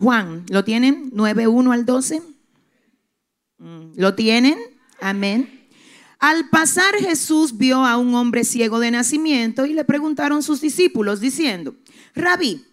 [0.00, 1.10] Juan, ¿lo tienen?
[1.12, 2.22] 9.1 al 12.
[3.58, 4.58] Mm, ¿Lo tienen?
[4.98, 5.68] Amén.
[6.18, 11.20] Al pasar Jesús vio a un hombre ciego de nacimiento y le preguntaron sus discípulos
[11.20, 11.74] diciendo,
[12.14, 12.64] Rabí,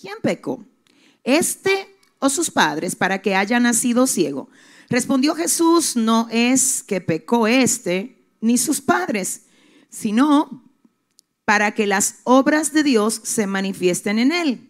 [0.00, 0.64] ¿quién pecó?
[1.24, 4.48] ¿Este o sus padres para que haya nacido ciego?
[4.88, 9.42] Respondió Jesús, no es que pecó este ni sus padres,
[9.90, 10.64] sino
[11.44, 14.69] para que las obras de Dios se manifiesten en él.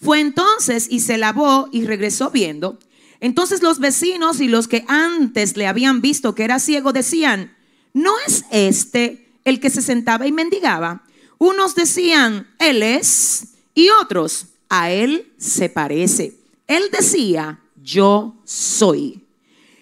[0.00, 2.78] Fue entonces y se lavó y regresó viendo.
[3.20, 7.56] Entonces los vecinos y los que antes le habían visto que era ciego decían,
[7.92, 11.02] ¿no es este el que se sentaba y mendigaba?
[11.38, 16.36] Unos decían, Él es, y otros, a Él se parece.
[16.66, 19.24] Él decía, yo soy.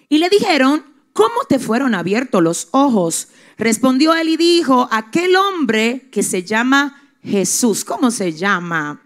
[0.09, 3.27] Y le dijeron, ¿cómo te fueron abiertos los ojos?
[3.57, 9.01] Respondió él y dijo, aquel hombre que se llama Jesús, ¿cómo se llama?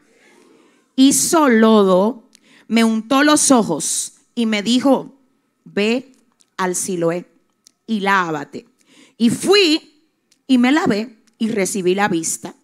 [0.96, 2.30] Hizo lodo,
[2.68, 5.16] me untó los ojos y me dijo,
[5.64, 6.12] ve
[6.58, 7.26] al Siloé
[7.88, 8.66] y lávate.
[9.18, 10.04] Y fui
[10.48, 12.56] y me lavé y recibí la vista.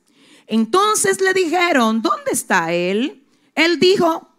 [0.48, 3.26] Entonces le dijeron, ¿dónde está él?
[3.54, 4.30] Él dijo,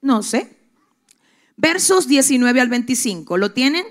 [0.00, 0.56] no sé.
[1.56, 3.84] Versos 19 al 25, ¿lo tienen?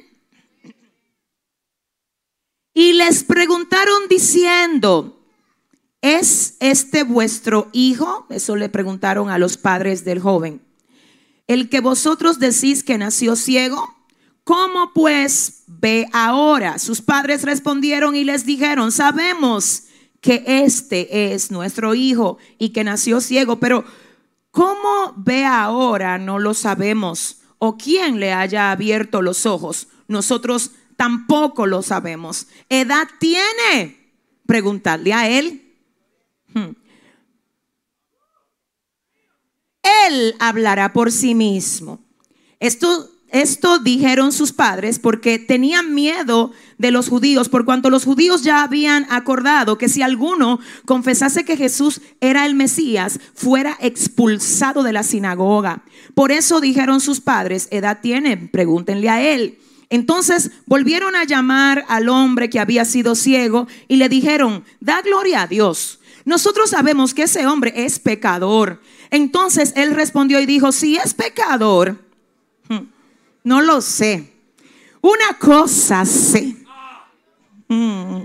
[2.73, 5.16] Y les preguntaron diciendo,
[6.01, 8.25] ¿es este vuestro hijo?
[8.29, 10.61] Eso le preguntaron a los padres del joven.
[11.47, 13.95] El que vosotros decís que nació ciego,
[14.43, 16.77] ¿cómo pues ve ahora?
[16.79, 19.83] Sus padres respondieron y les dijeron, sabemos
[20.21, 23.85] que este es nuestro hijo y que nació ciego, pero
[24.51, 26.17] ¿cómo ve ahora?
[26.17, 27.37] No lo sabemos.
[27.59, 29.87] O quién le haya abierto los ojos.
[30.07, 32.47] Nosotros tampoco lo sabemos.
[32.69, 34.13] ¿Edad tiene?
[34.45, 35.66] Preguntarle a él.
[40.07, 42.03] Él hablará por sí mismo.
[42.59, 48.43] Esto esto dijeron sus padres porque tenían miedo de los judíos, por cuanto los judíos
[48.43, 54.93] ya habían acordado que si alguno confesase que Jesús era el Mesías, fuera expulsado de
[54.93, 55.83] la sinagoga.
[56.15, 59.59] Por eso dijeron sus padres, edad tiene, pregúntenle a él.
[59.89, 65.41] Entonces volvieron a llamar al hombre que había sido ciego y le dijeron, da gloria
[65.43, 65.99] a Dios.
[66.27, 68.81] Nosotros sabemos que ese hombre es pecador.
[69.11, 71.95] Entonces él respondió y dijo, si es pecador,
[73.45, 74.33] no lo sé.
[74.99, 76.53] Una cosa sé.
[77.69, 78.23] Mm.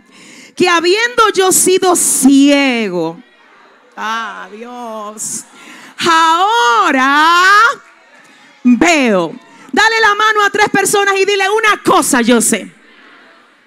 [0.57, 3.23] que habiendo yo sido ciego,
[3.97, 5.45] ah, Dios,
[5.99, 7.47] ahora
[8.65, 9.33] veo.
[9.71, 12.69] Dale la mano a tres personas y dile una cosa, yo sé.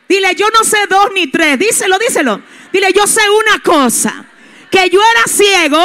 [0.09, 1.57] Dile, yo no sé dos ni tres.
[1.57, 2.41] Díselo, díselo.
[2.75, 4.25] Dile, yo sé una cosa.
[4.69, 5.81] Que yo era ciego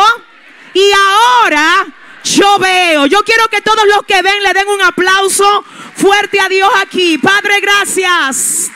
[0.74, 1.86] y ahora
[2.24, 3.06] yo veo.
[3.06, 5.64] Yo quiero que todos los que ven le den un aplauso
[5.94, 7.16] fuerte a Dios aquí.
[7.18, 8.72] Padre, gracias.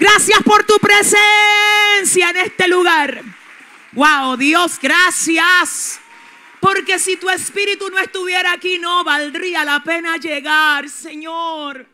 [0.00, 3.22] Gracias por tu presencia en este lugar.
[3.92, 6.00] Wow, Dios, gracias.
[6.58, 11.86] Porque si tu espíritu no estuviera aquí, no valdría la pena llegar, Señor.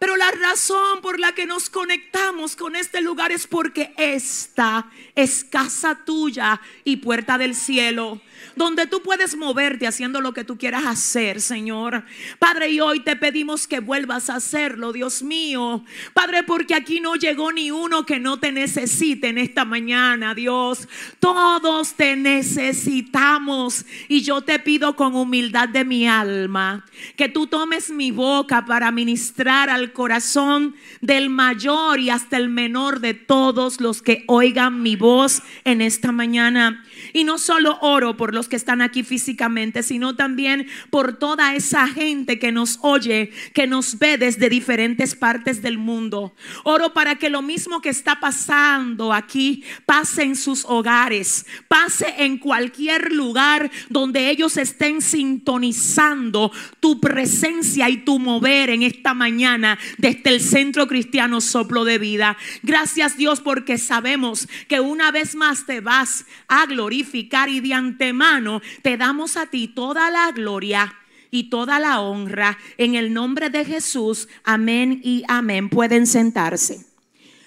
[0.00, 5.44] Pero la razón por la que nos conectamos con este lugar es porque esta es
[5.44, 8.18] casa tuya y puerta del cielo
[8.56, 12.04] donde tú puedes moverte haciendo lo que tú quieras hacer, Señor.
[12.38, 15.84] Padre, y hoy te pedimos que vuelvas a hacerlo, Dios mío.
[16.14, 20.88] Padre, porque aquí no llegó ni uno que no te necesite en esta mañana, Dios.
[21.18, 23.84] Todos te necesitamos.
[24.08, 26.84] Y yo te pido con humildad de mi alma
[27.16, 33.00] que tú tomes mi boca para ministrar al corazón del mayor y hasta el menor
[33.00, 36.84] de todos los que oigan mi voz en esta mañana.
[37.12, 41.88] Y no solo oro por los que están aquí físicamente, sino también por toda esa
[41.88, 46.34] gente que nos oye, que nos ve desde diferentes partes del mundo.
[46.64, 52.38] Oro para que lo mismo que está pasando aquí pase en sus hogares, pase en
[52.38, 60.30] cualquier lugar donde ellos estén sintonizando tu presencia y tu mover en esta mañana desde
[60.30, 62.36] el Centro Cristiano Soplo de Vida.
[62.62, 66.99] Gracias Dios porque sabemos que una vez más te vas a glorificar
[67.48, 70.94] y de antemano te damos a ti toda la gloria
[71.30, 74.28] y toda la honra en el nombre de Jesús.
[74.44, 75.68] Amén y amén.
[75.68, 76.86] Pueden sentarse.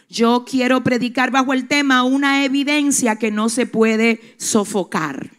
[0.09, 5.31] Yo quiero predicar bajo el tema una evidencia que no se puede sofocar.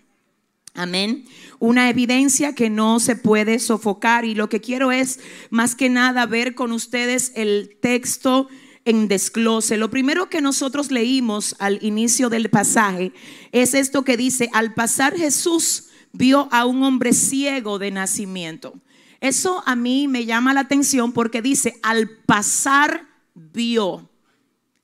[0.74, 1.24] Amén.
[1.60, 4.24] Una evidencia que no se puede sofocar.
[4.24, 5.20] Y lo que quiero es
[5.50, 8.48] más que nada ver con ustedes el texto
[8.84, 9.76] en desglose.
[9.76, 13.12] Lo primero que nosotros leímos al inicio del pasaje
[13.52, 18.74] es esto que dice, al pasar Jesús vio a un hombre ciego de nacimiento.
[19.20, 24.10] Eso a mí me llama la atención porque dice, al pasar vio.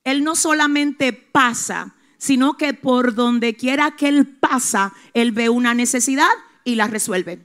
[0.03, 5.73] Él no solamente pasa, sino que por donde quiera que él pasa, él ve una
[5.73, 6.29] necesidad
[6.63, 7.39] y la resuelve.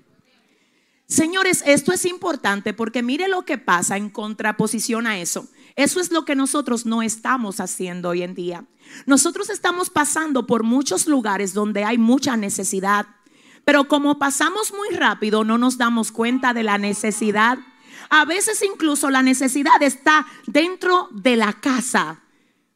[1.06, 5.48] Señores, esto es importante porque mire lo que pasa en contraposición a eso.
[5.76, 8.64] Eso es lo que nosotros no estamos haciendo hoy en día.
[9.04, 13.06] Nosotros estamos pasando por muchos lugares donde hay mucha necesidad,
[13.66, 17.58] pero como pasamos muy rápido no nos damos cuenta de la necesidad.
[18.08, 22.22] A veces incluso la necesidad está dentro de la casa.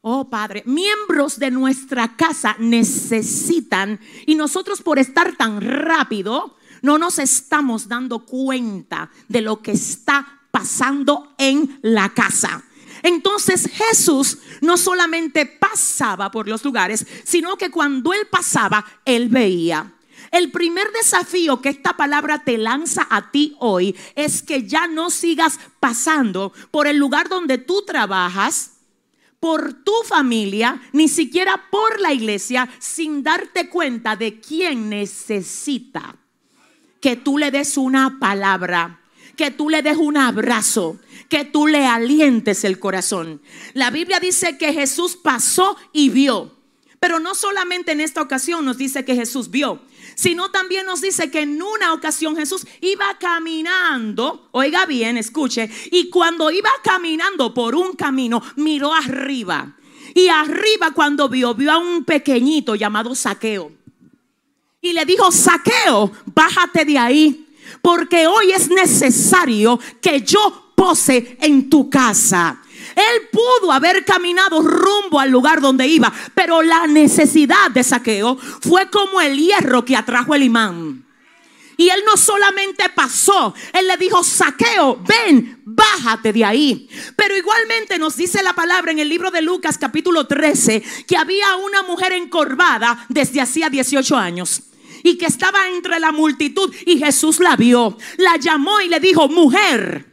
[0.03, 7.19] Oh Padre, miembros de nuestra casa necesitan y nosotros por estar tan rápido no nos
[7.19, 12.65] estamos dando cuenta de lo que está pasando en la casa.
[13.03, 19.95] Entonces Jesús no solamente pasaba por los lugares, sino que cuando él pasaba, él veía.
[20.31, 25.11] El primer desafío que esta palabra te lanza a ti hoy es que ya no
[25.11, 28.73] sigas pasando por el lugar donde tú trabajas,
[29.41, 36.17] por tu familia, ni siquiera por la iglesia, sin darte cuenta de quién necesita
[37.01, 39.00] que tú le des una palabra,
[39.37, 40.99] que tú le des un abrazo,
[41.29, 43.41] que tú le alientes el corazón.
[43.75, 46.57] La Biblia dice que Jesús pasó y vio.
[47.01, 49.81] Pero no solamente en esta ocasión nos dice que Jesús vio,
[50.15, 56.11] sino también nos dice que en una ocasión Jesús iba caminando, oiga bien, escuche, y
[56.11, 59.77] cuando iba caminando por un camino, miró arriba.
[60.15, 63.73] Y arriba cuando vio, vio a un pequeñito llamado Saqueo.
[64.83, 67.47] Y le dijo, Saqueo, bájate de ahí,
[67.83, 72.61] porque hoy es necesario que yo pose en tu casa.
[72.97, 78.91] Él pudo haber caminado rumbo al lugar donde iba, pero la necesidad de saqueo fue
[78.91, 81.05] como el hierro que atrajo el imán.
[81.77, 86.89] Y él no solamente pasó, él le dijo, saqueo, ven, bájate de ahí.
[87.17, 91.57] Pero igualmente nos dice la palabra en el libro de Lucas capítulo 13 que había
[91.57, 94.63] una mujer encorvada desde hacía 18 años
[95.03, 99.29] y que estaba entre la multitud y Jesús la vio, la llamó y le dijo,
[99.29, 100.07] mujer,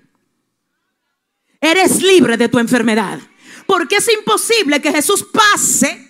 [1.61, 3.19] eres libre de tu enfermedad.
[3.65, 6.07] Porque es imposible que Jesús pase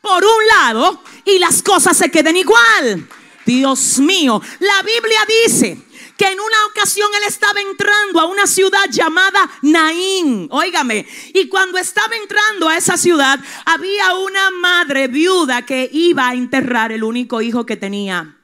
[0.00, 3.08] por un lado y las cosas se queden igual.
[3.44, 5.78] Dios mío, la Biblia dice
[6.22, 11.04] que en una ocasión él estaba entrando a una ciudad llamada Naín, óigame,
[11.34, 16.92] y cuando estaba entrando a esa ciudad había una madre viuda que iba a enterrar
[16.92, 18.36] el único hijo que tenía.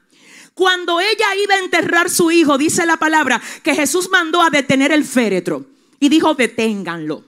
[0.53, 4.91] Cuando ella iba a enterrar su hijo, dice la palabra, que Jesús mandó a detener
[4.91, 5.65] el féretro
[6.01, 7.23] y dijo, deténganlo.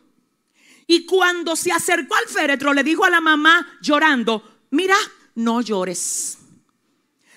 [0.86, 4.98] Y cuando se acercó al féretro, le dijo a la mamá llorando, mira,
[5.33, 6.39] no llores.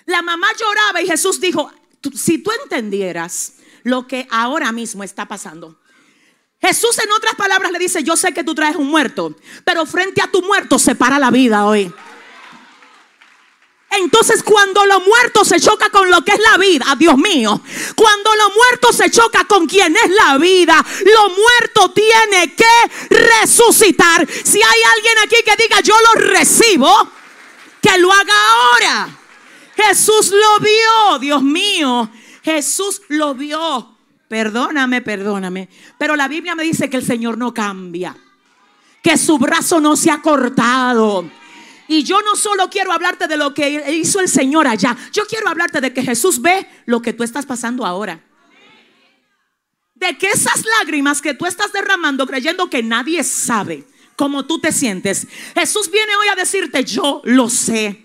[0.05, 1.71] La mamá lloraba y Jesús dijo,
[2.13, 5.79] si tú entendieras lo que ahora mismo está pasando.
[6.61, 10.21] Jesús en otras palabras le dice, yo sé que tú traes un muerto, pero frente
[10.21, 11.93] a tu muerto se para la vida hoy.
[13.91, 17.61] Entonces cuando lo muerto se choca con lo que es la vida, Dios mío,
[17.95, 22.65] cuando lo muerto se choca con quien es la vida, lo muerto tiene que
[23.09, 24.27] resucitar.
[24.27, 27.09] Si hay alguien aquí que diga yo lo recibo,
[27.81, 29.19] que lo haga ahora.
[29.75, 32.09] Jesús lo vio, Dios mío,
[32.43, 33.97] Jesús lo vio.
[34.27, 35.69] Perdóname, perdóname.
[35.97, 38.15] Pero la Biblia me dice que el Señor no cambia,
[39.03, 41.29] que su brazo no se ha cortado
[41.87, 45.49] y yo no solo quiero hablarte de lo que hizo el Señor allá, yo quiero
[45.49, 48.23] hablarte de que Jesús ve lo que tú estás pasando ahora.
[49.93, 54.71] De que esas lágrimas que tú estás derramando creyendo que nadie sabe cómo tú te
[54.71, 58.04] sientes, Jesús viene hoy a decirte, yo lo sé.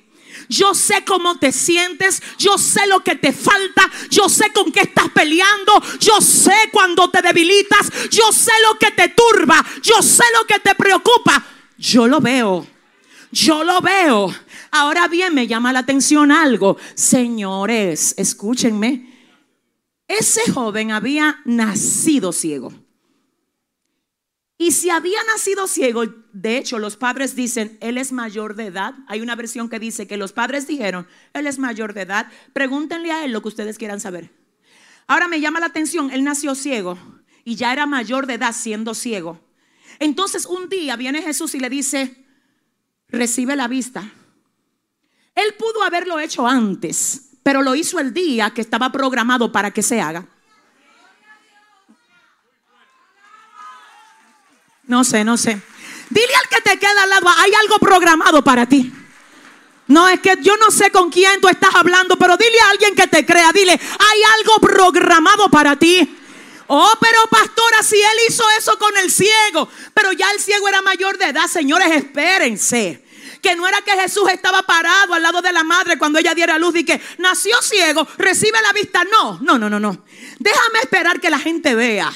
[0.50, 4.80] Yo sé cómo te sientes, yo sé lo que te falta, yo sé con qué
[4.80, 10.24] estás peleando, yo sé cuando te debilitas, yo sé lo que te turba, yo sé
[10.36, 11.46] lo que te preocupa.
[11.78, 12.66] Yo lo veo.
[13.30, 14.34] Yo lo veo.
[14.72, 16.76] Ahora bien, me llama la atención algo.
[16.96, 19.08] Señores, escúchenme.
[20.08, 22.72] Ese joven había nacido ciego.
[24.60, 28.92] Y si había nacido ciego, de hecho los padres dicen, él es mayor de edad.
[29.06, 32.30] Hay una versión que dice que los padres dijeron, él es mayor de edad.
[32.52, 34.30] Pregúntenle a él lo que ustedes quieran saber.
[35.06, 36.98] Ahora me llama la atención, él nació ciego
[37.42, 39.40] y ya era mayor de edad siendo ciego.
[39.98, 42.22] Entonces un día viene Jesús y le dice,
[43.08, 44.12] recibe la vista.
[45.36, 49.82] Él pudo haberlo hecho antes, pero lo hizo el día que estaba programado para que
[49.82, 50.28] se haga.
[54.90, 55.56] No sé, no sé.
[56.08, 58.92] Dile al que te queda al lado, hay algo programado para ti.
[59.86, 62.96] No, es que yo no sé con quién tú estás hablando, pero dile a alguien
[62.96, 66.18] que te crea, dile, hay algo programado para ti.
[66.66, 70.82] Oh, pero pastora, si él hizo eso con el ciego, pero ya el ciego era
[70.82, 73.04] mayor de edad, señores, espérense.
[73.40, 76.58] Que no era que Jesús estaba parado al lado de la madre cuando ella diera
[76.58, 79.04] luz y que nació ciego, recibe la vista.
[79.04, 80.04] No, no, no, no, no.
[80.40, 82.12] Déjame esperar que la gente vea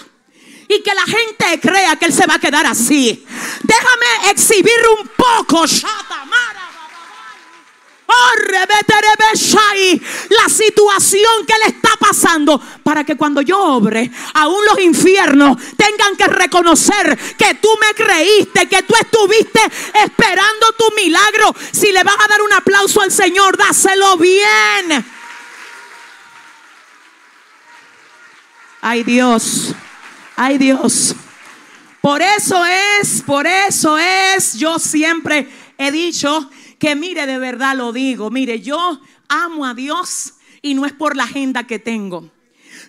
[0.69, 3.25] y que la gente crea que Él se va a quedar así.
[3.63, 5.67] Déjame exhibir un poco,
[10.31, 16.17] la situación que le está pasando para que cuando yo obre, aún los infiernos tengan
[16.17, 19.61] que reconocer que tú me creíste, que tú estuviste
[20.05, 21.55] esperando tu milagro.
[21.73, 25.05] Si le vas a dar un aplauso al Señor, dáselo bien.
[28.81, 29.75] Ay Dios.
[30.37, 31.15] Ay Dios.
[32.01, 32.63] Por eso
[33.01, 35.49] es, por eso es, yo siempre
[35.79, 40.85] he dicho que mire, de verdad lo digo, mire, yo amo a Dios y no
[40.85, 42.31] es por la agenda que tengo.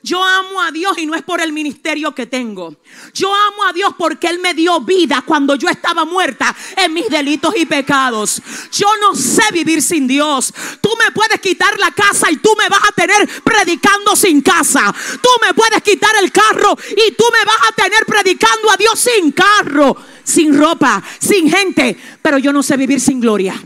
[0.06, 2.76] Yo amo a Dios y no es por el ministerio que tengo.
[3.12, 7.10] Yo amo a Dios porque Él me dio vida cuando yo estaba muerta en mis
[7.10, 8.40] delitos y pecados.
[8.72, 10.54] Yo no sé vivir sin Dios.
[10.80, 14.94] Tú me puedes quitar la casa y tú me vas a tener predicando sin casa.
[15.24, 19.00] Tú me puedes quitar el carro y tú me vas a tener predicando a Dios
[19.00, 21.98] sin carro, sin ropa, sin gente.
[22.22, 23.60] Pero yo no sé vivir sin gloria.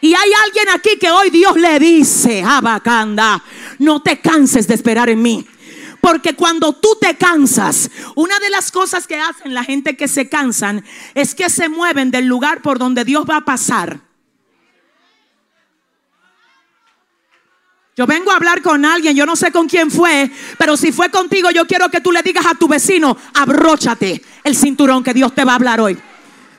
[0.00, 3.44] Y hay alguien aquí que hoy Dios le dice, Abacanda,
[3.78, 5.46] no te canses de esperar en mí.
[6.00, 10.28] Porque cuando tú te cansas, una de las cosas que hacen la gente que se
[10.28, 14.00] cansan es que se mueven del lugar por donde Dios va a pasar.
[17.96, 21.10] Yo vengo a hablar con alguien, yo no sé con quién fue, pero si fue
[21.10, 25.34] contigo, yo quiero que tú le digas a tu vecino, abróchate el cinturón que Dios
[25.34, 25.98] te va a hablar hoy.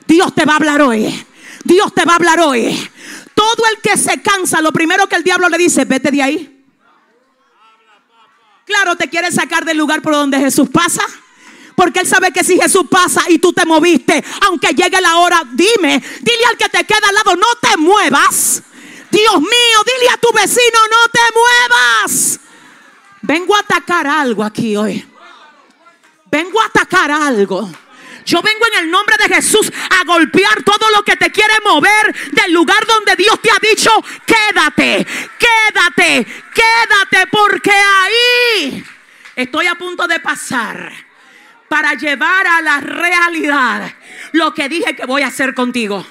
[0.06, 1.26] Dios te va a hablar hoy.
[1.64, 2.78] Dios te va a hablar hoy.
[3.34, 6.51] Todo el que se cansa, lo primero que el diablo le dice, vete de ahí.
[8.64, 11.02] Claro, te quiere sacar del lugar por donde Jesús pasa.
[11.74, 15.42] Porque Él sabe que si Jesús pasa y tú te moviste, aunque llegue la hora,
[15.52, 18.62] dime, dile al que te queda al lado, no te muevas.
[19.10, 22.40] Dios mío, dile a tu vecino, no te muevas.
[23.22, 25.06] Vengo a atacar algo aquí hoy.
[26.30, 27.70] Vengo a atacar algo.
[28.24, 32.14] Yo vengo en el nombre de Jesús a golpear todo lo que te quiere mover
[32.32, 33.90] del lugar donde Dios te ha dicho,
[34.26, 35.06] quédate,
[35.38, 38.84] quédate, quédate, porque ahí
[39.36, 40.92] estoy a punto de pasar
[41.68, 43.94] para llevar a la realidad
[44.32, 46.06] lo que dije que voy a hacer contigo.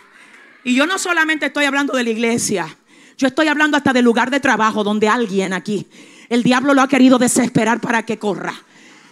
[0.64, 2.76] Y yo no solamente estoy hablando de la iglesia,
[3.18, 5.88] yo estoy hablando hasta del lugar de trabajo donde alguien aquí,
[6.30, 8.54] el diablo lo ha querido desesperar para que corra.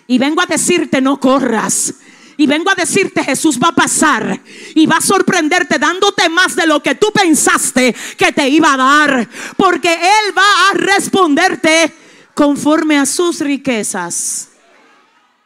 [0.08, 1.94] Y vengo a decirte, no corras.
[2.40, 4.42] Y vengo a decirte, Jesús va a pasar
[4.74, 8.78] y va a sorprenderte dándote más de lo que tú pensaste que te iba a
[8.78, 9.30] dar.
[9.58, 11.94] Porque Él va a responderte
[12.34, 14.52] conforme a sus riquezas.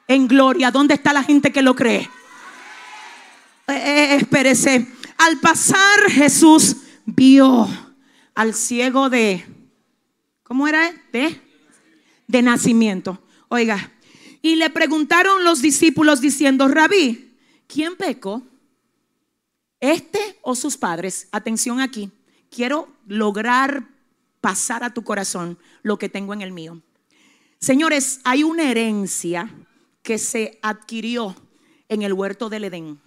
[0.07, 2.07] En gloria, ¿dónde está la gente que lo cree?
[3.69, 4.87] Eh, eh, espérese.
[5.17, 6.75] Al pasar Jesús
[7.07, 7.67] vio
[8.35, 9.43] al ciego de,
[10.43, 10.91] ¿cómo era?
[11.11, 11.41] De,
[12.27, 13.19] de nacimiento.
[13.47, 13.92] Oiga,
[14.45, 18.43] y le preguntaron los discípulos diciendo, rabí, ¿quién pecó?
[19.79, 21.29] ¿Este o sus padres?
[21.31, 22.11] Atención aquí,
[22.51, 23.87] quiero lograr
[24.41, 26.81] pasar a tu corazón lo que tengo en el mío.
[27.61, 29.49] Señores, hay una herencia
[30.01, 31.33] que se adquirió
[31.87, 32.99] en el huerto del Edén.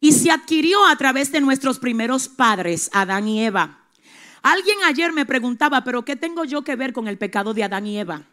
[0.00, 3.86] Y se adquirió a través de nuestros primeros padres, Adán y Eva.
[4.40, 7.86] Alguien ayer me preguntaba, pero ¿qué tengo yo que ver con el pecado de Adán
[7.86, 8.30] y Eva?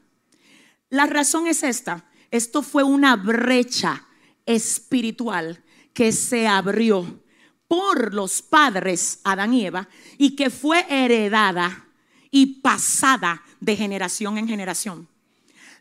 [0.92, 2.06] La razón es esta.
[2.30, 4.06] Esto fue una brecha
[4.46, 7.22] espiritual que se abrió
[7.68, 11.86] por los padres Adán y Eva y que fue heredada
[12.30, 15.08] y pasada de generación en generación.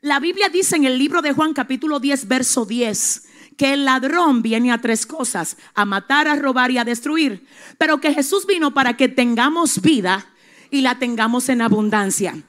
[0.00, 4.42] La Biblia dice en el libro de Juan capítulo 10, verso 10, que el ladrón
[4.42, 7.46] viene a tres cosas, a matar, a robar y a destruir,
[7.78, 10.24] pero que Jesús vino para que tengamos vida
[10.70, 12.40] y la tengamos en abundancia.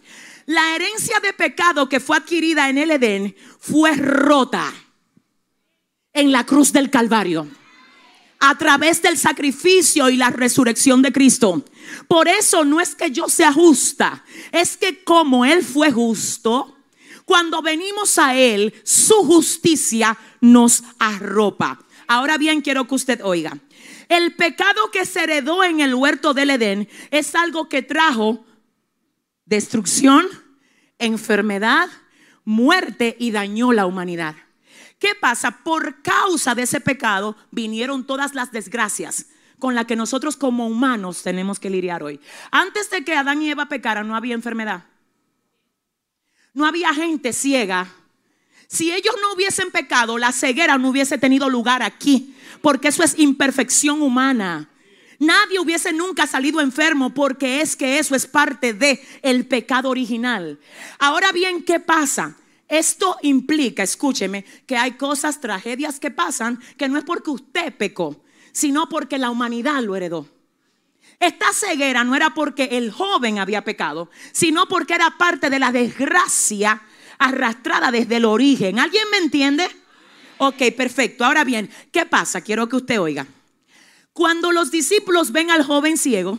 [0.46, 4.74] La herencia de pecado que fue adquirida en el Edén fue rota.
[6.14, 7.48] en la cruz del Calvario
[8.42, 11.64] a través del sacrificio y la resurrección de Cristo.
[12.08, 16.76] Por eso no es que yo sea justa, es que como Él fue justo,
[17.24, 21.86] cuando venimos a Él, su justicia nos arropa.
[22.08, 23.58] Ahora bien, quiero que usted oiga.
[24.10, 28.44] El pecado que se heredó en el huerto del Edén es algo que trajo
[29.52, 30.26] destrucción,
[30.98, 31.90] enfermedad,
[32.46, 34.36] muerte y dañó la humanidad.
[34.98, 35.60] ¿Qué pasa?
[35.66, 39.26] Por causa de ese pecado vinieron todas las desgracias
[39.60, 42.22] con las que nosotros como humanos tenemos que lidiar hoy.
[42.50, 44.86] Antes de que Adán y Eva pecaran no había enfermedad.
[46.54, 47.94] No había gente ciega.
[48.68, 53.20] Si ellos no hubiesen pecado, la ceguera no hubiese tenido lugar aquí, porque eso es
[53.20, 54.71] imperfección humana.
[55.22, 60.60] Nadie hubiese nunca salido enfermo porque es que eso es parte de el pecado original.
[60.98, 62.38] Ahora bien, ¿qué pasa?
[62.68, 68.24] Esto implica, escúcheme, que hay cosas, tragedias que pasan que no es porque usted pecó,
[68.52, 70.28] sino porque la humanidad lo heredó.
[71.20, 75.72] Esta ceguera no era porque el joven había pecado, sino porque era parte de la
[75.72, 76.82] desgracia
[77.20, 78.80] arrastrada desde el origen.
[78.80, 79.70] ¿Alguien me entiende?
[80.40, 81.24] Ok, perfecto.
[81.26, 82.42] Ahora bien, ¿qué pasa?
[82.42, 83.28] Quiero que usted oiga.
[84.14, 86.38] Cuando los discípulos ven al joven ciego,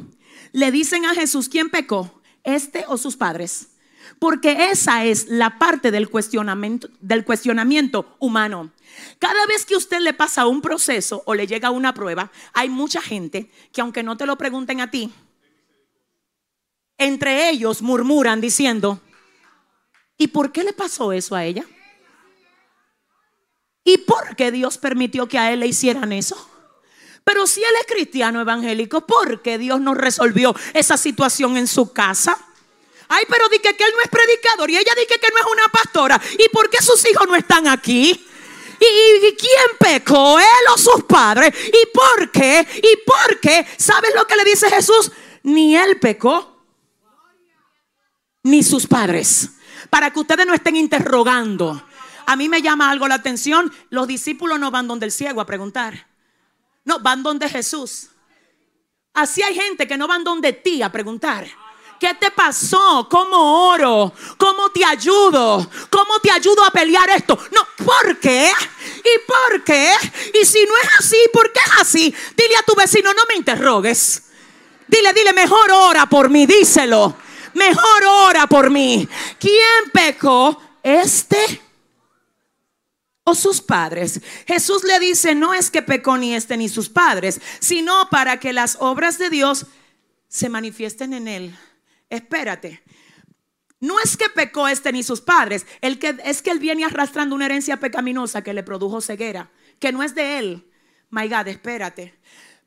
[0.52, 2.20] le dicen a Jesús, ¿quién pecó?
[2.44, 3.68] ¿Este o sus padres?
[4.18, 6.88] Porque esa es la parte del cuestionamiento,
[8.18, 8.70] humano.
[9.18, 13.00] Cada vez que usted le pasa un proceso o le llega una prueba, hay mucha
[13.00, 15.12] gente que aunque no te lo pregunten a ti,
[16.98, 19.00] entre ellos murmuran diciendo,
[20.18, 21.64] ¿y por qué le pasó eso a ella?
[23.82, 26.51] ¿Y por qué Dios permitió que a él le hicieran eso?
[27.24, 31.92] Pero si él es cristiano evangélico, ¿por qué Dios no resolvió esa situación en su
[31.92, 32.36] casa?
[33.08, 35.68] Ay, pero di que, él no es predicador y ella dice que no es una
[35.68, 36.20] pastora.
[36.38, 38.10] ¿Y por qué sus hijos no están aquí?
[38.80, 40.38] ¿Y, quién pecó?
[40.38, 41.54] ¿Él o sus padres?
[41.68, 42.66] ¿Y por qué?
[42.82, 43.66] ¿Y por qué?
[43.76, 45.12] ¿Sabes lo que le dice Jesús?
[45.42, 46.64] Ni él pecó,
[48.42, 49.50] ni sus padres.
[49.90, 51.84] Para que ustedes no estén interrogando.
[52.26, 53.72] A mí me llama algo la atención.
[53.90, 56.11] Los discípulos no van donde el ciego a preguntar.
[56.84, 58.08] No, van donde Jesús.
[59.14, 61.46] Así hay gente que no van donde ti a preguntar.
[62.00, 63.06] ¿Qué te pasó?
[63.08, 64.12] ¿Cómo oro?
[64.36, 65.70] ¿Cómo te ayudo?
[65.88, 67.38] ¿Cómo te ayudo a pelear esto?
[67.52, 68.50] No, ¿por qué?
[68.98, 69.92] ¿Y por qué?
[70.34, 72.14] Y si no es así, ¿por qué es así?
[72.36, 74.24] Dile a tu vecino, no me interrogues.
[74.88, 77.14] Dile, dile, mejor ora por mí, díselo.
[77.54, 79.08] Mejor ora por mí.
[79.38, 80.60] ¿Quién pecó?
[80.82, 81.62] ¿Este?
[83.24, 84.20] O sus padres.
[84.46, 88.52] Jesús le dice, no es que pecó ni este ni sus padres, sino para que
[88.52, 89.66] las obras de Dios
[90.28, 91.56] se manifiesten en él
[92.12, 92.82] espérate.
[93.80, 97.34] No es que pecó este ni sus padres, el que, es que él viene arrastrando
[97.34, 100.70] una herencia pecaminosa que le produjo ceguera, que no es de él.
[101.10, 102.14] My God, espérate.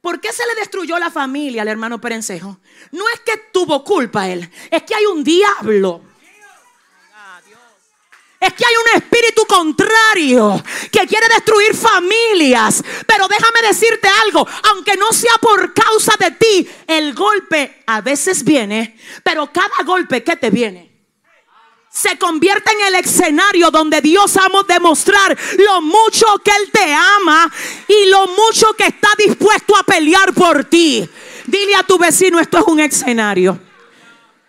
[0.01, 2.59] ¿Por qué se le destruyó la familia al hermano Perencejo?
[2.91, 6.03] No es que tuvo culpa él, es que hay un diablo
[8.45, 12.83] es que hay un espíritu contrario que quiere destruir familias.
[13.05, 18.43] Pero déjame decirte algo, aunque no sea por causa de ti, el golpe a veces
[18.43, 20.95] viene, pero cada golpe que te viene
[21.95, 27.49] se convierte en el escenario donde Dios ama demostrar lo mucho que Él te ama
[27.87, 31.09] y lo mucho que está dispuesto a pelear por ti.
[31.45, 33.57] Dile a tu vecino, esto es un escenario.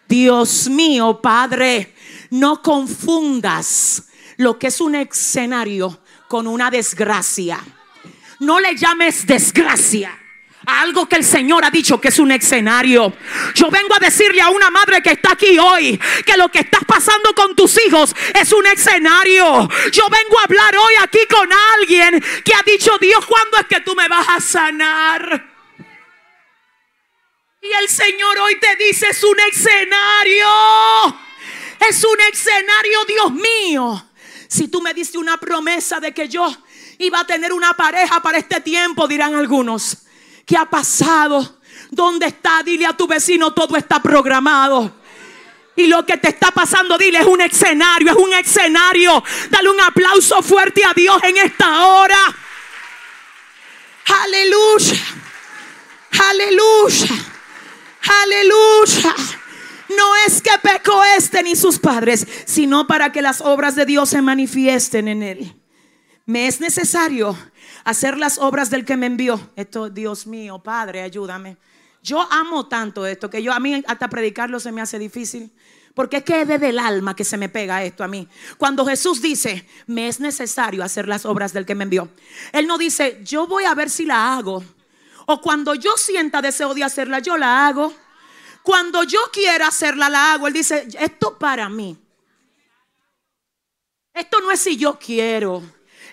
[0.08, 1.94] Dios mío, Padre,
[2.30, 4.04] no confundas
[4.36, 7.58] lo que es un escenario con una desgracia.
[8.40, 10.18] No le llames desgracia
[10.66, 13.12] a algo que el Señor ha dicho que es un escenario.
[13.54, 16.84] Yo vengo a decirle a una madre que está aquí hoy que lo que estás
[16.84, 19.68] pasando con tus hijos es un escenario.
[19.92, 23.80] Yo vengo a hablar hoy aquí con alguien que ha dicho, Dios, ¿cuándo es que
[23.80, 25.56] tú me vas a sanar?
[27.62, 30.46] Y el Señor hoy te dice, es un escenario.
[31.88, 34.06] Es un escenario, Dios mío.
[34.48, 36.54] Si tú me diste una promesa de que yo
[36.98, 39.98] iba a tener una pareja para este tiempo, dirán algunos.
[40.46, 41.58] ¿Qué ha pasado?
[41.90, 42.62] ¿Dónde está?
[42.62, 44.96] Dile a tu vecino, todo está programado.
[45.74, 49.22] Y lo que te está pasando, dile, es un escenario, es un escenario.
[49.50, 52.18] Dale un aplauso fuerte a Dios en esta hora.
[54.06, 55.02] Aleluya.
[56.18, 57.14] Aleluya.
[58.22, 59.14] Aleluya.
[59.88, 64.08] No es que pecó este ni sus padres, sino para que las obras de Dios
[64.08, 65.54] se manifiesten en él.
[66.24, 67.36] Me es necesario
[67.84, 69.52] hacer las obras del que me envió.
[69.54, 71.56] Esto, Dios mío, Padre, ayúdame.
[72.02, 75.52] Yo amo tanto esto que yo a mí hasta predicarlo se me hace difícil.
[75.96, 78.28] Porque es que es alma que se me pega esto a mí.
[78.58, 82.10] Cuando Jesús dice, me es necesario hacer las obras del que me envió.
[82.52, 84.62] Él no dice, yo voy a ver si la hago.
[85.24, 87.94] O cuando yo sienta deseo de hacerla, yo la hago.
[88.66, 90.48] Cuando yo quiera hacerla, la hago.
[90.48, 91.96] Él dice, esto para mí.
[94.12, 95.62] Esto no es si yo quiero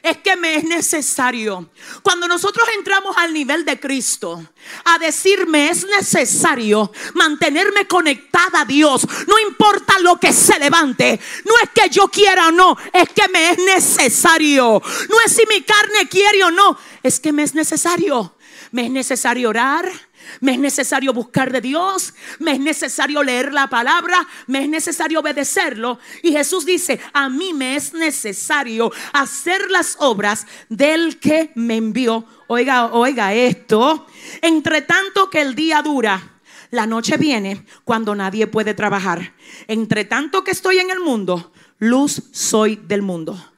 [0.03, 1.69] es que me es necesario.
[2.01, 4.45] Cuando nosotros entramos al nivel de Cristo,
[4.83, 11.53] a decirme es necesario mantenerme conectada a Dios, no importa lo que se levante, no
[11.63, 14.81] es que yo quiera o no, es que me es necesario.
[15.09, 18.35] No es si mi carne quiere o no, es que me es necesario.
[18.73, 19.89] Me es necesario orar
[20.39, 25.19] me es necesario buscar de Dios, me es necesario leer la palabra, me es necesario
[25.19, 25.99] obedecerlo.
[26.21, 32.25] Y Jesús dice, a mí me es necesario hacer las obras del que me envió.
[32.47, 34.07] Oiga, oiga esto.
[34.41, 39.33] Entre tanto que el día dura, la noche viene cuando nadie puede trabajar.
[39.67, 43.51] Entre tanto que estoy en el mundo, luz soy del mundo.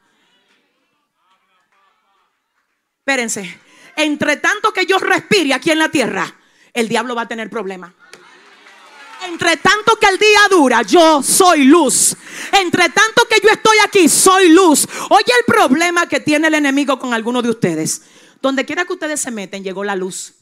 [2.99, 3.64] Espérense.
[3.95, 6.35] Entre tanto que yo respire aquí en la tierra,
[6.73, 7.91] el diablo va a tener problemas.
[9.23, 12.15] Entre tanto que el día dura, yo soy luz.
[12.51, 14.87] Entre tanto que yo estoy aquí, soy luz.
[15.09, 18.03] Oye el problema que tiene el enemigo con alguno de ustedes.
[18.41, 20.33] Donde quiera que ustedes se meten, llegó la luz.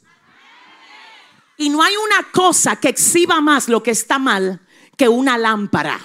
[1.55, 4.59] Y no hay una cosa que exhiba más lo que está mal
[4.97, 5.99] que una lámpara.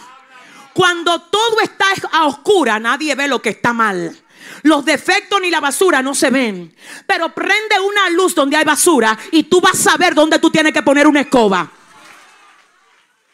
[0.73, 4.17] Cuando todo está a oscura, nadie ve lo que está mal.
[4.63, 6.75] Los defectos ni la basura no se ven.
[7.07, 10.73] Pero prende una luz donde hay basura y tú vas a ver dónde tú tienes
[10.73, 11.71] que poner una escoba.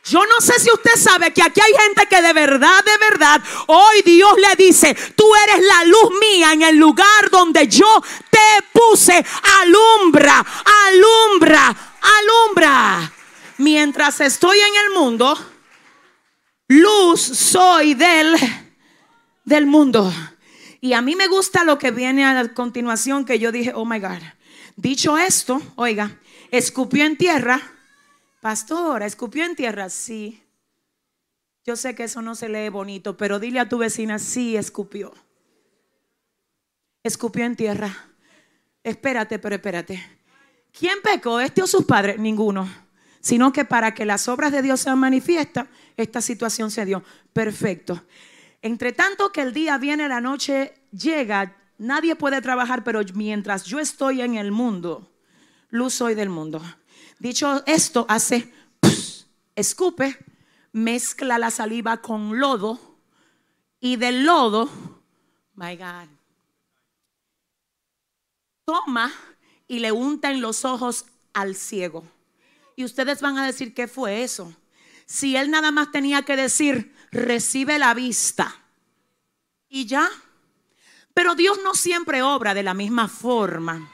[0.04, 3.40] Yo no sé si usted sabe que aquí hay gente que de verdad, de verdad,
[3.68, 8.38] hoy Dios le dice, tú eres la luz mía en el lugar donde yo te
[8.70, 9.24] puse.
[9.62, 10.44] Alumbra,
[10.88, 13.12] alumbra, alumbra.
[13.56, 15.38] Mientras estoy en el mundo,
[16.68, 18.36] luz soy del,
[19.44, 20.12] del mundo.
[20.84, 23.98] Y a mí me gusta lo que viene a continuación, que yo dije, oh my
[24.00, 24.20] God.
[24.76, 26.20] Dicho esto, oiga,
[26.50, 27.58] escupió en tierra.
[28.42, 30.42] Pastora, escupió en tierra, sí.
[31.64, 35.14] Yo sé que eso no se lee bonito, pero dile a tu vecina, sí, escupió.
[37.02, 38.10] Escupió en tierra.
[38.82, 40.04] Espérate, pero espérate.
[40.70, 42.18] ¿Quién pecó, este o sus padres?
[42.18, 42.68] Ninguno.
[43.22, 45.66] Sino que para que las obras de Dios sean manifiestas,
[45.96, 47.02] esta situación se dio.
[47.32, 48.04] Perfecto.
[48.64, 53.78] Entre tanto que el día viene, la noche llega, nadie puede trabajar, pero mientras yo
[53.78, 55.12] estoy en el mundo,
[55.68, 56.62] luz soy del mundo.
[57.18, 58.54] Dicho esto, hace,
[59.54, 60.16] escupe,
[60.72, 62.80] mezcla la saliva con lodo
[63.80, 64.70] y del lodo,
[65.56, 66.08] my God,
[68.64, 69.12] toma
[69.68, 72.02] y le unta en los ojos al ciego.
[72.76, 74.56] Y ustedes van a decir, ¿qué fue eso?
[75.04, 78.54] Si él nada más tenía que decir, recibe la vista
[79.68, 80.10] y ya.
[81.14, 83.90] Pero Dios no siempre obra de la misma forma.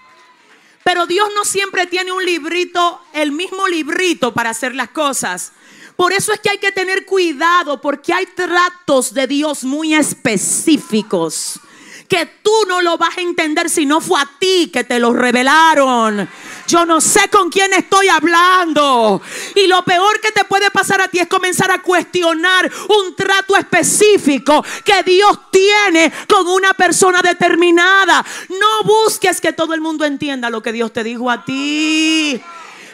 [0.82, 5.52] Pero Dios no siempre tiene un librito, el mismo librito para hacer las cosas.
[5.96, 11.60] Por eso es que hay que tener cuidado porque hay tratos de Dios muy específicos
[12.10, 15.12] que tú no lo vas a entender si no fue a ti que te lo
[15.12, 16.28] revelaron.
[16.66, 19.22] Yo no sé con quién estoy hablando.
[19.54, 23.56] Y lo peor que te puede pasar a ti es comenzar a cuestionar un trato
[23.56, 28.24] específico que Dios tiene con una persona determinada.
[28.48, 32.42] No busques que todo el mundo entienda lo que Dios te dijo a ti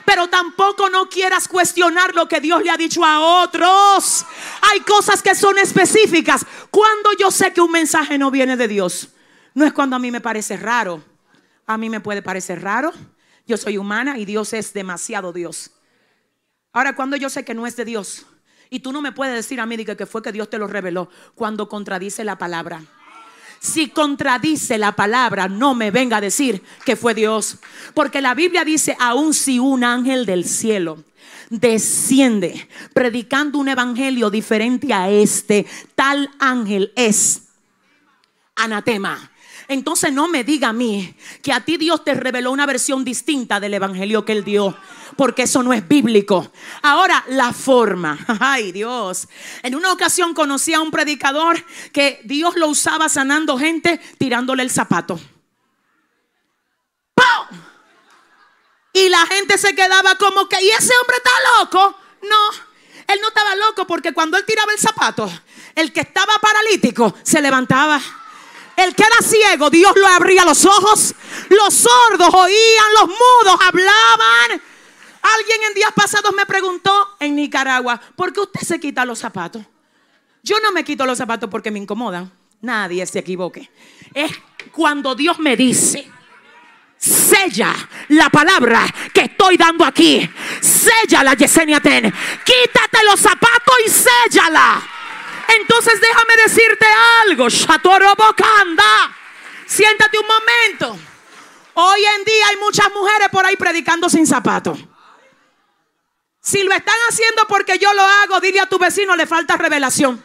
[0.06, 4.24] pero tampoco no quieras cuestionar lo que Dios le ha dicho a otros.
[4.62, 6.46] Hay cosas que son específicas.
[6.70, 9.08] Cuando yo sé que un mensaje no viene de Dios,
[9.52, 11.02] no es cuando a mí me parece raro.
[11.66, 12.92] A mí me puede parecer raro.
[13.46, 15.72] Yo soy humana y Dios es demasiado Dios.
[16.72, 18.26] Ahora, cuando yo sé que no es de Dios,
[18.70, 21.10] y tú no me puedes decir a mí que fue que Dios te lo reveló,
[21.34, 22.82] cuando contradice la palabra.
[23.60, 27.58] Si contradice la palabra, no me venga a decir que fue Dios.
[27.94, 31.04] Porque la Biblia dice, aun si un ángel del cielo
[31.50, 37.42] desciende predicando un evangelio diferente a este, tal ángel es
[38.56, 39.30] anatema.
[39.68, 43.58] Entonces no me diga a mí que a ti Dios te reveló una versión distinta
[43.58, 44.76] del evangelio que él dio,
[45.16, 46.52] porque eso no es bíblico.
[46.82, 48.18] Ahora, la forma.
[48.40, 49.28] Ay, Dios.
[49.62, 54.70] En una ocasión conocí a un predicador que Dios lo usaba sanando gente tirándole el
[54.70, 55.18] zapato.
[57.14, 57.58] ¡Pum!
[58.92, 61.98] Y la gente se quedaba como que, ¿y ese hombre está loco?
[62.22, 62.50] No,
[63.08, 65.30] él no estaba loco porque cuando él tiraba el zapato,
[65.74, 68.00] el que estaba paralítico se levantaba.
[68.76, 71.14] El que era ciego, Dios lo abría los ojos.
[71.48, 74.62] Los sordos oían, los mudos hablaban.
[75.22, 79.62] Alguien en días pasados me preguntó en Nicaragua, ¿por qué usted se quita los zapatos?
[80.42, 82.30] Yo no me quito los zapatos porque me incomodan.
[82.60, 83.70] Nadie se equivoque.
[84.14, 84.30] Es
[84.72, 86.10] cuando Dios me dice,
[86.96, 87.74] sella
[88.08, 90.28] la palabra que estoy dando aquí.
[90.60, 92.12] Sella la Yesenia Ten.
[92.44, 94.95] Quítate los zapatos y séllala.
[95.48, 96.86] Entonces déjame decirte
[97.22, 97.48] algo.
[97.48, 99.16] Shatorobocanda.
[99.66, 100.98] Siéntate un momento.
[101.74, 104.78] Hoy en día hay muchas mujeres por ahí predicando sin zapatos.
[106.40, 110.22] Si lo están haciendo porque yo lo hago, dile a tu vecino, le falta revelación.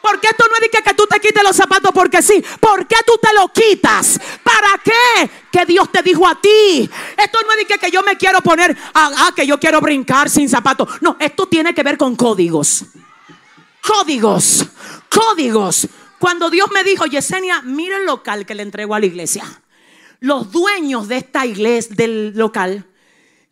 [0.00, 2.44] Porque esto no es que, que tú te quites los zapatos porque sí.
[2.60, 4.20] ¿Por qué tú te lo quitas?
[4.42, 5.30] ¿Para qué?
[5.50, 6.90] Que Dios te dijo a ti.
[7.16, 10.28] Esto no es que, que yo me quiero poner, ah, ah, que yo quiero brincar
[10.28, 11.00] sin zapatos.
[11.00, 12.84] No, esto tiene que ver con códigos.
[13.86, 14.66] Códigos,
[15.10, 15.88] códigos.
[16.18, 19.44] Cuando Dios me dijo, Yesenia, mira el local que le entregó a la iglesia.
[20.20, 22.86] Los dueños de esta iglesia, del local,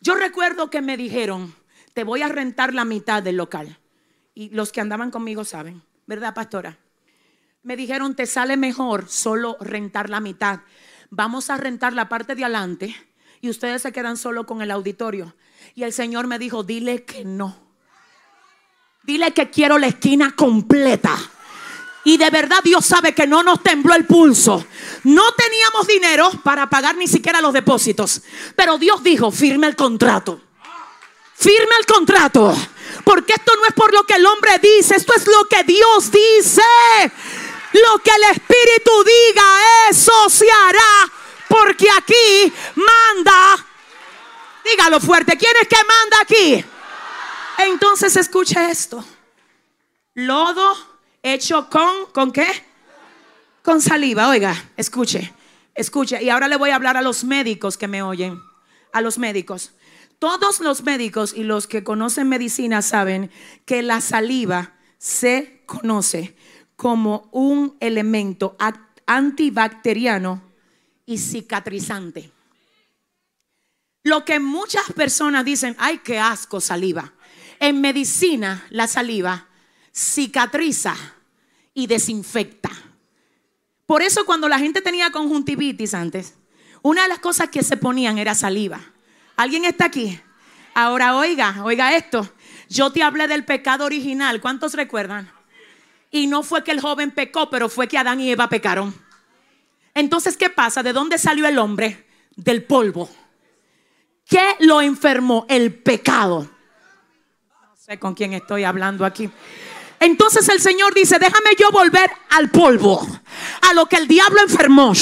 [0.01, 1.53] yo recuerdo que me dijeron,
[1.93, 3.77] te voy a rentar la mitad del local.
[4.33, 5.83] Y los que andaban conmigo saben.
[6.05, 6.77] ¿verdad, pastora?
[7.61, 10.61] Me dijeron, te sale mejor solo rentar la mitad.
[11.09, 12.95] Vamos a rentar la parte de adelante
[13.39, 15.35] y ustedes se quedan solo con el auditorio.
[15.75, 17.72] Y el Señor me dijo, dile que no.
[19.03, 21.17] Dile que quiero la esquina completa.
[22.05, 24.65] Y de verdad Dios sabe que no nos tembló el pulso.
[25.03, 28.21] No teníamos dinero para pagar ni siquiera los depósitos.
[28.55, 30.41] Pero Dios dijo, firme el contrato.
[31.35, 32.55] Firme el contrato.
[33.03, 36.11] Porque esto no es por lo que el hombre dice, esto es lo que Dios
[36.11, 36.61] dice.
[37.73, 41.11] Lo que el Espíritu diga, eso se hará.
[41.47, 43.65] Porque aquí manda.
[44.63, 46.65] Dígalo fuerte, ¿quién es que manda aquí?
[47.59, 49.03] Entonces escuche esto.
[50.15, 50.75] Lodo
[51.21, 52.47] hecho con, ¿con qué?
[53.63, 54.29] Con saliva.
[54.29, 55.33] Oiga, escuche,
[55.73, 56.21] escuche.
[56.21, 58.41] Y ahora le voy a hablar a los médicos que me oyen.
[58.91, 59.71] A los médicos.
[60.19, 63.31] Todos los médicos y los que conocen medicina saben
[63.65, 66.37] que la saliva se conoce
[66.75, 68.55] como un elemento
[69.05, 70.41] antibacteriano
[71.05, 72.31] y cicatrizante.
[74.03, 77.13] Lo que muchas personas dicen, ay, qué asco saliva.
[77.63, 79.47] En medicina, la saliva
[79.93, 80.97] cicatriza
[81.73, 82.69] y desinfecta.
[83.85, 86.33] Por eso cuando la gente tenía conjuntivitis antes,
[86.81, 88.81] una de las cosas que se ponían era saliva.
[89.37, 90.19] ¿Alguien está aquí?
[90.73, 92.29] Ahora oiga, oiga esto.
[92.67, 94.41] Yo te hablé del pecado original.
[94.41, 95.31] ¿Cuántos recuerdan?
[96.11, 98.93] Y no fue que el joven pecó, pero fue que Adán y Eva pecaron.
[99.93, 100.83] Entonces, ¿qué pasa?
[100.83, 102.09] ¿De dónde salió el hombre?
[102.35, 103.09] Del polvo.
[104.25, 105.45] ¿Qué lo enfermó?
[105.47, 106.52] El pecado.
[107.85, 109.29] Sé con quién estoy hablando aquí.
[109.99, 113.05] Entonces el Señor dice, déjame yo volver al polvo,
[113.59, 114.93] a lo que el diablo enfermó,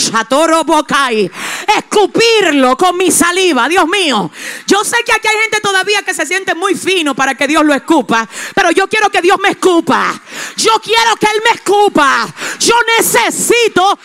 [1.78, 4.32] escupirlo con mi saliva, Dios mío.
[4.66, 7.64] Yo sé que aquí hay gente todavía que se siente muy fino para que Dios
[7.64, 10.20] lo escupa, pero yo quiero que Dios me escupa.
[10.58, 12.34] Yo quiero que Él me escupa.
[12.58, 14.00] Yo necesito...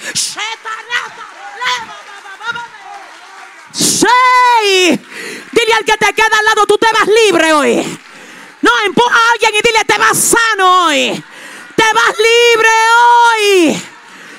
[5.51, 7.99] Dile al que te queda al lado, tú te vas libre hoy.
[8.67, 11.25] No, empuja a alguien y dile, te vas sano hoy.
[11.77, 13.83] Te vas libre hoy.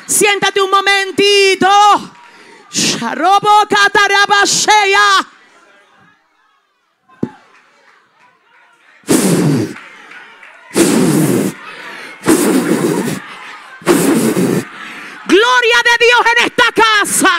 [0.05, 1.69] Siéntate un momentito.
[15.25, 17.31] Gloria de Dios en esta casa.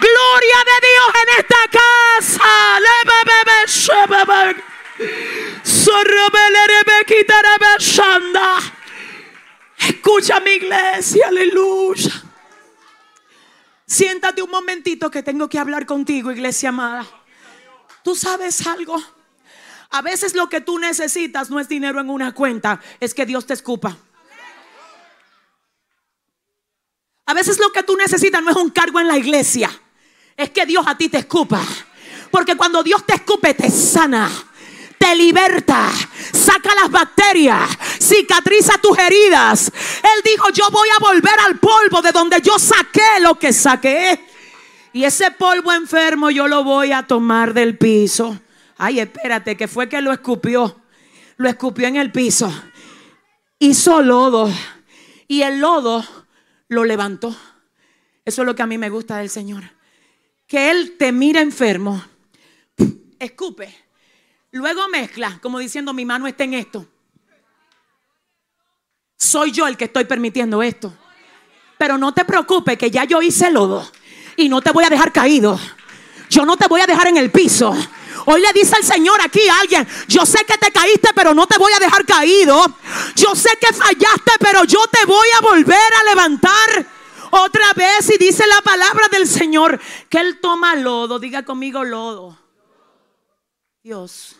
[0.00, 2.00] Gloria de Dios en esta casa.
[9.78, 12.22] Escucha mi iglesia, aleluya.
[13.86, 17.06] Siéntate un momentito que tengo que hablar contigo, iglesia amada.
[18.04, 19.02] Tú sabes algo.
[19.90, 23.46] A veces lo que tú necesitas no es dinero en una cuenta, es que Dios
[23.46, 23.96] te escupa.
[27.26, 29.70] A veces lo que tú necesitas no es un cargo en la iglesia,
[30.36, 31.60] es que Dios a ti te escupa.
[32.30, 34.30] Porque cuando Dios te escupe, te sana
[35.00, 35.90] te liberta,
[36.30, 39.72] saca las bacterias, cicatriza tus heridas.
[40.02, 44.20] Él dijo, yo voy a volver al polvo de donde yo saqué lo que saqué.
[44.92, 48.38] Y ese polvo enfermo yo lo voy a tomar del piso.
[48.76, 50.82] Ay, espérate, que fue que lo escupió.
[51.38, 52.52] Lo escupió en el piso.
[53.58, 54.52] Hizo lodo.
[55.26, 56.04] Y el lodo
[56.68, 57.34] lo levantó.
[58.26, 59.62] Eso es lo que a mí me gusta del Señor.
[60.46, 62.04] Que Él te mira enfermo.
[63.18, 63.89] Escupe
[64.52, 66.86] Luego mezcla, como diciendo, mi mano está en esto.
[69.16, 70.92] Soy yo el que estoy permitiendo esto.
[71.78, 73.88] Pero no te preocupes que ya yo hice lodo
[74.36, 75.58] y no te voy a dejar caído.
[76.28, 77.74] Yo no te voy a dejar en el piso.
[78.26, 81.46] Hoy le dice el Señor aquí a alguien, yo sé que te caíste, pero no
[81.46, 82.64] te voy a dejar caído.
[83.14, 86.86] Yo sé que fallaste, pero yo te voy a volver a levantar
[87.30, 88.10] otra vez.
[88.10, 92.38] Y dice la palabra del Señor que Él toma lodo, diga conmigo lodo.
[93.82, 94.39] Dios.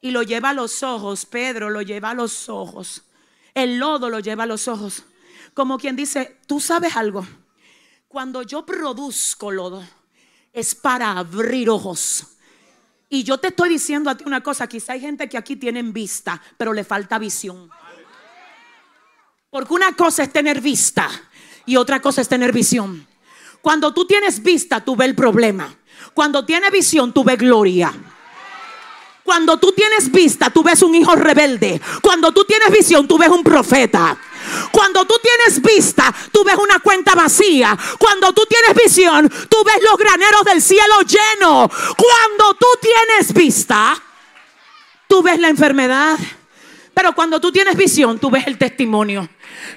[0.00, 3.02] Y lo lleva a los ojos, Pedro lo lleva a los ojos.
[3.54, 5.04] El lodo lo lleva a los ojos.
[5.54, 7.26] Como quien dice, tú sabes algo.
[8.08, 9.84] Cuando yo produzco lodo,
[10.52, 12.26] es para abrir ojos.
[13.08, 15.92] Y yo te estoy diciendo a ti una cosa, quizá hay gente que aquí tienen
[15.92, 17.68] vista, pero le falta visión.
[19.50, 21.10] Porque una cosa es tener vista
[21.66, 23.06] y otra cosa es tener visión.
[23.60, 25.74] Cuando tú tienes vista, tú ves el problema.
[26.14, 27.92] Cuando tienes visión, tú ves gloria.
[29.30, 31.80] Cuando tú tienes vista, tú ves un hijo rebelde.
[32.02, 34.18] Cuando tú tienes visión, tú ves un profeta.
[34.72, 37.78] Cuando tú tienes vista, tú ves una cuenta vacía.
[37.96, 41.70] Cuando tú tienes visión, tú ves los graneros del cielo llenos.
[41.96, 44.02] Cuando tú tienes vista,
[45.06, 46.18] tú ves la enfermedad.
[46.92, 49.28] Pero cuando tú tienes visión, tú ves el testimonio.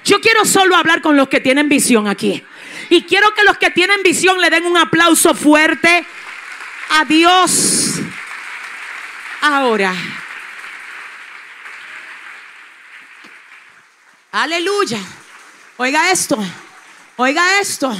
[0.04, 2.42] Yo quiero solo hablar con los que tienen visión aquí.
[2.90, 6.04] Y quiero que los que tienen visión le den un aplauso fuerte
[6.90, 8.00] a Dios.
[9.46, 9.94] Ahora.
[14.32, 14.98] Aleluya.
[15.76, 16.38] Oiga esto.
[17.18, 17.92] Oiga esto.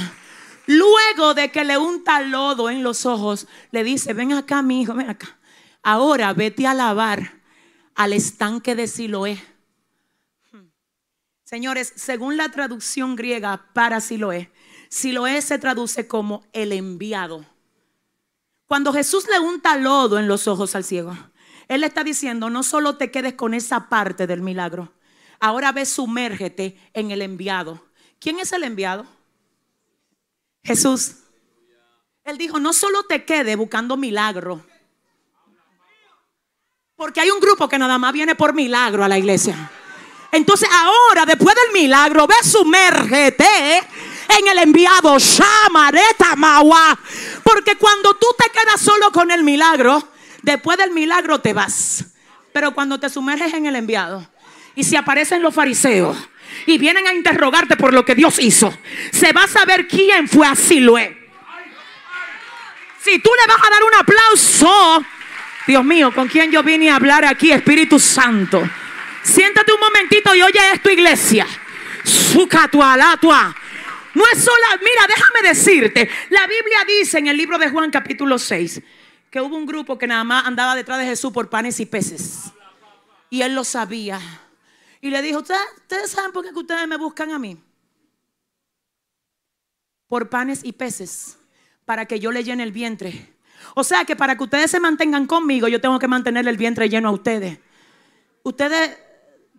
[0.65, 4.95] Luego de que le unta lodo en los ojos, le dice, ven acá, mi hijo,
[4.95, 5.37] ven acá.
[5.83, 7.43] Ahora vete a lavar
[7.93, 9.39] al estanque de Siloé.
[11.43, 14.51] Señores, según la traducción griega para Siloé,
[14.89, 17.45] Siloé se traduce como el enviado.
[18.65, 21.15] Cuando Jesús le unta lodo en los ojos al ciego,
[21.67, 24.93] Él está diciendo, no solo te quedes con esa parte del milagro,
[25.39, 27.83] ahora ve, sumérgete en el enviado.
[28.19, 29.05] ¿Quién es el enviado?
[30.63, 31.15] Jesús.
[32.23, 34.65] Él dijo, no solo te quede buscando milagro,
[36.95, 39.69] porque hay un grupo que nada más viene por milagro a la iglesia.
[40.31, 45.17] Entonces ahora, después del milagro, ve, sumérgete en el enviado.
[45.17, 46.97] Shamareta Mawa.
[47.43, 50.09] Porque cuando tú te quedas solo con el milagro,
[50.45, 52.05] después del milagro te vas.
[52.53, 54.25] Pero cuando te sumerges en el enviado
[54.75, 56.17] y si aparecen los fariseos
[56.65, 58.77] y vienen a interrogarte por lo que Dios hizo,
[59.11, 61.25] se va a saber quién fue a Siloé.
[63.03, 65.05] Si tú le vas a dar un aplauso,
[65.67, 68.63] Dios mío, ¿con quién yo vine a hablar aquí, Espíritu Santo?
[69.21, 71.45] Siéntate un momentito y oye esto, iglesia.
[74.13, 78.39] No es sola, mira, déjame decirte, la Biblia dice en el libro de Juan capítulo
[78.39, 78.81] 6
[79.35, 82.53] que hubo un grupo que nada más andaba detrás de Jesús por panes y peces.
[83.29, 84.17] Y él lo sabía.
[85.01, 87.61] Y le dijo, ¿ustedes, saben por qué ustedes me buscan a mí?
[90.07, 91.37] Por panes y peces,
[91.83, 93.35] para que yo le llene el vientre.
[93.73, 96.87] O sea que para que ustedes se mantengan conmigo, yo tengo que mantener el vientre
[96.87, 97.59] lleno a ustedes.
[98.41, 98.97] Ustedes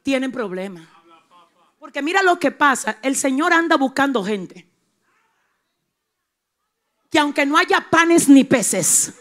[0.02, 0.88] tienen problemas.
[1.78, 4.66] Porque mira lo que pasa, el Señor anda buscando gente.
[7.10, 9.12] Que aunque no haya panes ni peces,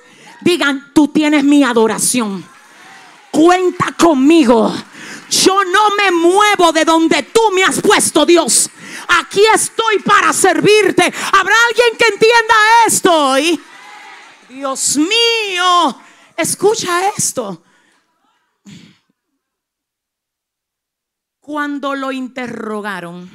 [0.45, 2.45] digan, tú tienes mi adoración.
[3.31, 4.73] Cuenta conmigo.
[5.29, 8.69] Yo no me muevo de donde tú me has puesto, Dios.
[9.19, 11.03] Aquí estoy para servirte.
[11.03, 12.55] ¿Habrá alguien que entienda
[12.87, 13.35] esto?
[14.47, 15.99] Dios mío,
[16.37, 17.63] escucha esto.
[21.39, 23.29] Cuando lo interrogaron,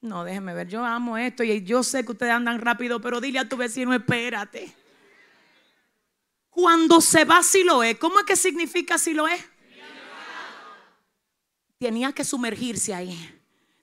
[0.00, 3.38] no, déjeme ver, yo amo esto y yo sé que ustedes andan rápido, pero dile
[3.38, 4.74] a tu vecino, espérate.
[6.56, 9.36] Cuando se va Siloé, ¿cómo es que significa Siloé?
[11.78, 13.14] Tenía que sumergirse ahí.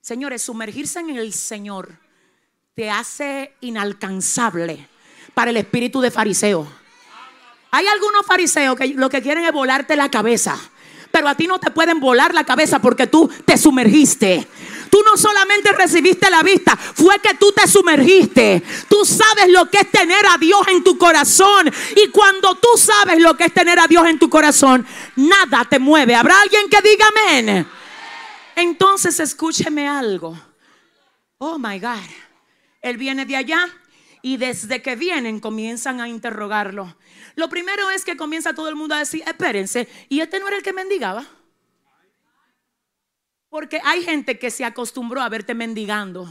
[0.01, 1.99] Señores, sumergirse en el Señor
[2.73, 4.89] te hace inalcanzable
[5.36, 6.67] para el espíritu de fariseo.
[7.69, 10.59] Hay algunos fariseos que lo que quieren es volarte la cabeza.
[11.12, 14.47] Pero a ti no te pueden volar la cabeza porque tú te sumergiste.
[14.93, 18.62] Tú no solamente recibiste la vista, fue que tú te sumergiste.
[18.88, 21.67] Tú sabes lo que es tener a Dios en tu corazón.
[21.95, 25.79] Y cuando tú sabes lo que es tener a Dios en tu corazón, nada te
[25.79, 26.13] mueve.
[26.13, 27.67] ¿Habrá alguien que diga amén?
[28.56, 30.39] Entonces escúcheme algo.
[31.39, 31.97] Oh my God.
[32.79, 33.67] Él viene de allá
[34.21, 36.96] y desde que vienen comienzan a interrogarlo.
[37.33, 40.58] Lo primero es que comienza todo el mundo a decir, espérense, ¿y este no era
[40.58, 41.25] el que mendigaba?
[43.54, 46.27] Porque hay gente que se acostumbró a verte mendigando.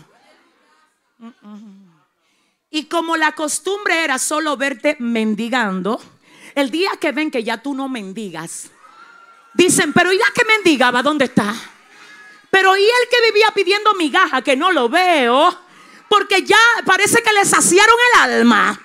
[2.69, 6.03] Y como la costumbre era solo verte mendigando,
[6.57, 8.73] el día que ven que ya tú no mendigas,
[9.55, 11.55] dicen, pero ¿y la que mendigaba dónde está?
[12.51, 15.57] Pero ¿y el que vivía pidiendo migaja que no lo veo?
[16.09, 18.83] Porque ya parece que le saciaron el alma.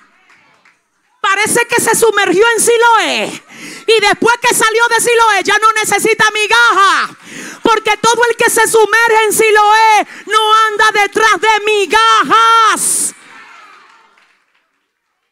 [1.20, 3.42] Parece que se sumergió en Siloé.
[3.86, 7.16] Y después que salió de Siloé ya no necesita migaja.
[7.62, 13.14] Porque todo el que se sumerge en Siloé no anda detrás de migajas.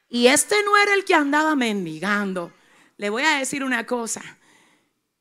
[0.08, 2.52] Y este no era el que andaba mendigando.
[2.96, 4.22] Le voy a decir una cosa.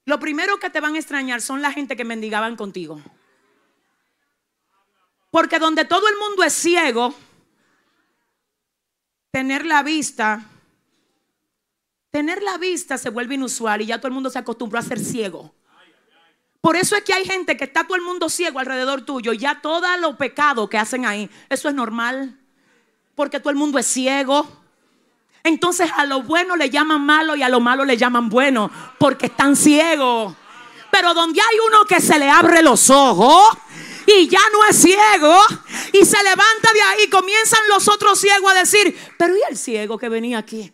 [0.05, 3.01] Lo primero que te van a extrañar son la gente que mendigaban contigo.
[5.31, 7.13] Porque donde todo el mundo es ciego,
[9.31, 10.45] tener la vista,
[12.15, 15.01] tener la vista se vuelve inusual y ya todo el mundo se acostumbró a ser
[15.01, 15.53] ciego.
[16.61, 19.37] Por eso es que hay gente que está todo el mundo ciego alrededor tuyo y
[19.37, 22.39] ya todo lo pecado que hacen ahí, eso es normal.
[23.15, 24.47] Porque todo el mundo es ciego.
[25.43, 29.25] Entonces a lo bueno le llaman malo y a lo malo le llaman bueno porque
[29.25, 30.33] están ciegos.
[30.91, 33.57] Pero donde hay uno que se le abre los ojos,
[34.05, 35.37] y ya no es ciego
[35.91, 39.97] y se levanta de ahí, comienzan los otros ciegos a decir, pero ¿y el ciego
[39.97, 40.71] que venía aquí?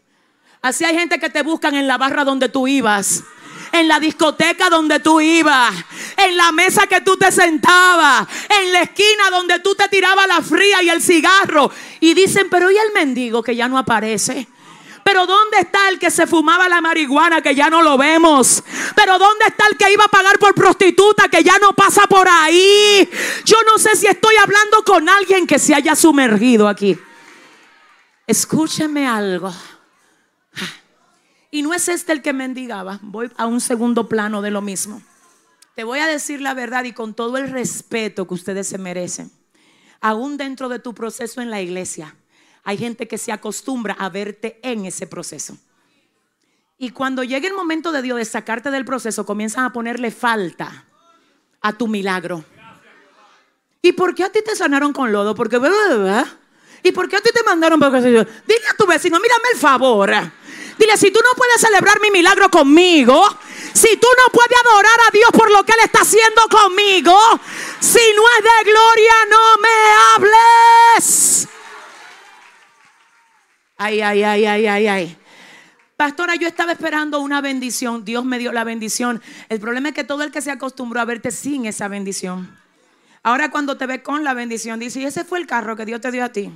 [0.61, 3.23] Así hay gente que te buscan en la barra donde tú ibas
[3.71, 5.73] en la discoteca donde tú ibas,
[6.17, 10.41] en la mesa que tú te sentabas, en la esquina donde tú te tirabas la
[10.41, 11.71] fría y el cigarro.
[11.99, 14.47] Y dicen, pero ¿y el mendigo que ya no aparece?
[15.03, 18.63] Pero ¿dónde está el que se fumaba la marihuana que ya no lo vemos?
[18.95, 22.27] Pero ¿dónde está el que iba a pagar por prostituta que ya no pasa por
[22.29, 23.09] ahí?
[23.45, 26.97] Yo no sé si estoy hablando con alguien que se haya sumergido aquí.
[28.27, 29.51] Escúcheme algo.
[31.51, 32.99] Y no es este el que mendigaba.
[33.01, 35.01] Voy a un segundo plano de lo mismo.
[35.75, 39.31] Te voy a decir la verdad y con todo el respeto que ustedes se merecen.
[39.99, 42.15] Aún dentro de tu proceso en la iglesia
[42.63, 45.57] hay gente que se acostumbra a verte en ese proceso.
[46.77, 50.85] Y cuando llegue el momento de Dios de sacarte del proceso, comienzan a ponerle falta
[51.61, 52.43] a tu milagro.
[53.81, 55.35] ¿Y por qué a ti te sanaron con lodo?
[55.35, 55.59] Porque.
[56.83, 60.11] ¿Y por qué a ti te mandaron Dile a tu vecino, mírame el favor.
[60.81, 63.23] Dile, si tú no puedes celebrar mi milagro conmigo,
[63.71, 67.15] si tú no puedes adorar a Dios por lo que Él está haciendo conmigo,
[67.79, 70.25] si no es de gloria, no me
[70.95, 71.47] hables.
[73.77, 75.17] Ay, ay, ay, ay, ay, ay.
[75.95, 78.03] Pastora, yo estaba esperando una bendición.
[78.03, 79.21] Dios me dio la bendición.
[79.49, 82.57] El problema es que todo el que se acostumbró a verte sin esa bendición.
[83.21, 86.01] Ahora cuando te ve con la bendición, dice, y ese fue el carro que Dios
[86.01, 86.51] te dio a ti.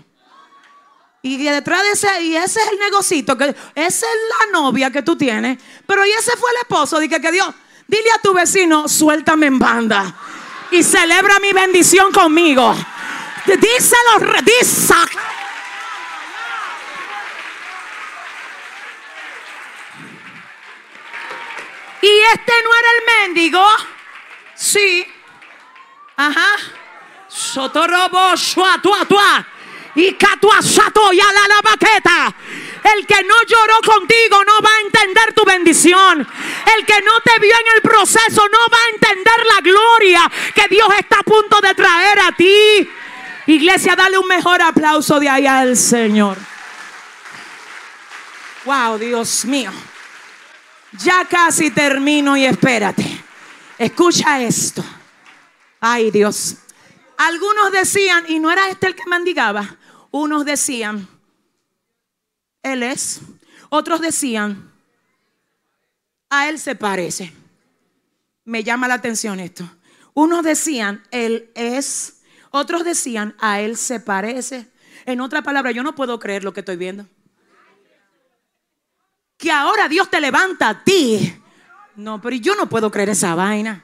[1.25, 5.01] Y detrás de ese, y ese es el negocito, que esa es la novia que
[5.01, 5.57] tú tienes.
[5.87, 7.47] Pero ese fue el esposo, dije que Dios,
[7.87, 10.15] dile a tu vecino, suéltame en banda.
[10.69, 12.75] Y celebra mi bendición conmigo.
[13.47, 14.99] Díselo, díselo.
[22.03, 23.65] Y este no era el mendigo.
[24.53, 25.07] Sí.
[26.17, 26.49] Ajá.
[27.27, 28.35] Sotorobo,
[28.83, 29.47] tua,
[29.95, 32.35] Y y la la baqueta.
[32.83, 36.27] El que no lloró contigo no va a entender tu bendición.
[36.77, 40.67] El que no te vio en el proceso no va a entender la gloria que
[40.67, 42.89] Dios está a punto de traer a ti.
[43.47, 46.37] Iglesia, dale un mejor aplauso de ahí al Señor.
[48.65, 49.71] Wow, Dios mío.
[50.91, 53.23] Ya casi termino y espérate.
[53.77, 54.83] Escucha esto.
[55.79, 56.55] Ay Dios.
[57.17, 59.77] Algunos decían, y no era este el que mendigaba,
[60.23, 61.07] unos decían,
[62.63, 63.21] Él es.
[63.69, 64.71] Otros decían,
[66.29, 67.33] a Él se parece.
[68.43, 69.69] Me llama la atención esto.
[70.13, 72.21] Unos decían, Él es.
[72.51, 74.71] Otros decían, a Él se parece.
[75.05, 77.05] En otra palabra, yo no puedo creer lo que estoy viendo
[79.37, 81.33] que ahora Dios te levanta a ti.
[81.95, 83.83] No, pero yo no puedo creer esa vaina.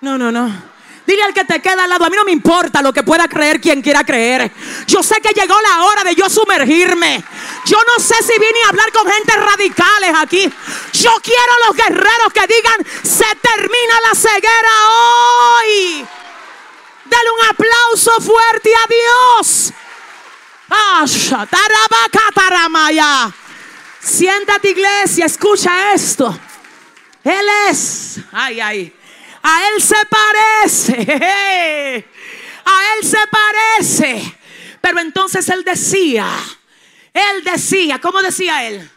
[0.00, 0.75] No, no, no.
[1.06, 3.28] Dile al que te queda al lado, a mí no me importa lo que pueda
[3.28, 4.50] creer quien quiera creer.
[4.88, 7.22] Yo sé que llegó la hora de yo sumergirme.
[7.64, 10.52] Yo no sé si vine a hablar con gente radicales aquí.
[10.92, 16.06] Yo quiero los guerreros que digan, se termina la ceguera hoy.
[17.04, 19.72] Dale un aplauso fuerte a Dios.
[24.00, 26.36] Siéntate iglesia, escucha esto.
[27.22, 28.95] Él es, ay, ay,
[29.48, 32.04] a Él se parece,
[32.64, 34.38] a Él se parece.
[34.80, 36.28] Pero entonces Él decía,
[37.12, 38.90] Él decía, ¿cómo decía Él?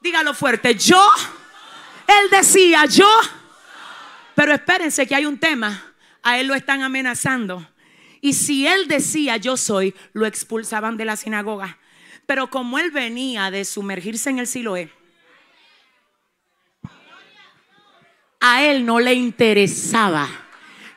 [0.00, 1.10] Dígalo fuerte, yo,
[2.06, 3.10] Él decía, yo,
[4.36, 5.92] pero espérense que hay un tema,
[6.22, 7.68] a Él lo están amenazando.
[8.20, 11.78] Y si Él decía, yo soy, lo expulsaban de la sinagoga.
[12.26, 14.92] Pero como él venía de sumergirse en el Siloé,
[18.40, 20.28] a él no le interesaba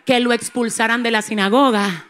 [0.06, 2.06] que lo expulsaran de la sinagoga.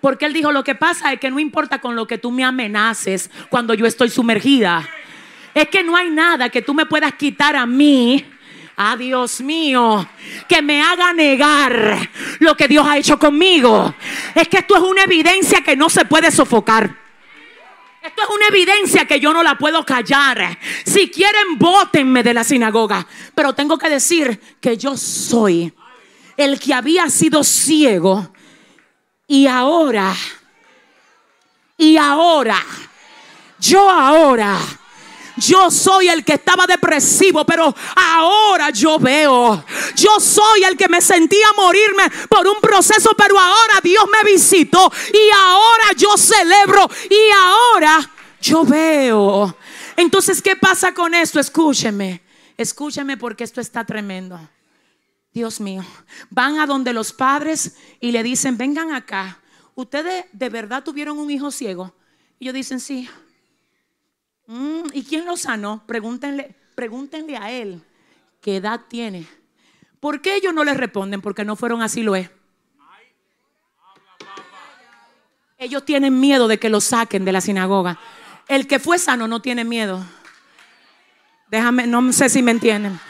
[0.00, 2.44] Porque él dijo, lo que pasa es que no importa con lo que tú me
[2.44, 4.88] amenaces cuando yo estoy sumergida.
[5.54, 8.24] Es que no hay nada que tú me puedas quitar a mí.
[8.76, 10.08] Ah, Dios mío,
[10.48, 12.08] que me haga negar
[12.40, 13.94] lo que Dios ha hecho conmigo.
[14.34, 17.01] Es que esto es una evidencia que no se puede sofocar.
[18.02, 20.58] Esto es una evidencia que yo no la puedo callar.
[20.84, 23.06] Si quieren, bótenme de la sinagoga.
[23.34, 25.72] Pero tengo que decir que yo soy
[26.36, 28.32] el que había sido ciego
[29.28, 30.14] y ahora,
[31.78, 32.58] y ahora,
[33.58, 34.58] yo ahora
[35.36, 39.64] yo soy el que estaba depresivo, pero ahora yo veo.
[39.96, 44.92] Yo soy el que me sentía morirme por un proceso, pero ahora Dios me visitó
[45.12, 48.10] y ahora yo celebro y ahora
[48.40, 49.56] yo veo.
[49.96, 51.40] Entonces, ¿qué pasa con esto?
[51.40, 52.22] Escúcheme,
[52.56, 54.38] escúcheme porque esto está tremendo.
[55.32, 55.82] Dios mío,
[56.28, 59.40] van a donde los padres y le dicen, vengan acá,
[59.74, 61.94] ¿ustedes de verdad tuvieron un hijo ciego?
[62.38, 63.08] Y ellos dicen, sí.
[64.52, 65.82] Mm, ¿Y quién lo sanó?
[65.86, 67.82] Pregúntenle, pregúntenle a él
[68.42, 69.26] qué edad tiene.
[69.98, 71.22] ¿Por qué ellos no le responden?
[71.22, 72.28] Porque no fueron así lo es.
[75.56, 77.98] Ellos tienen miedo de que lo saquen de la sinagoga.
[78.46, 80.04] El que fue sano no tiene miedo.
[81.48, 83.00] Déjame, no sé si me entienden.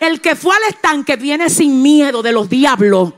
[0.00, 3.14] El que fue al estanque viene sin miedo de los diablos.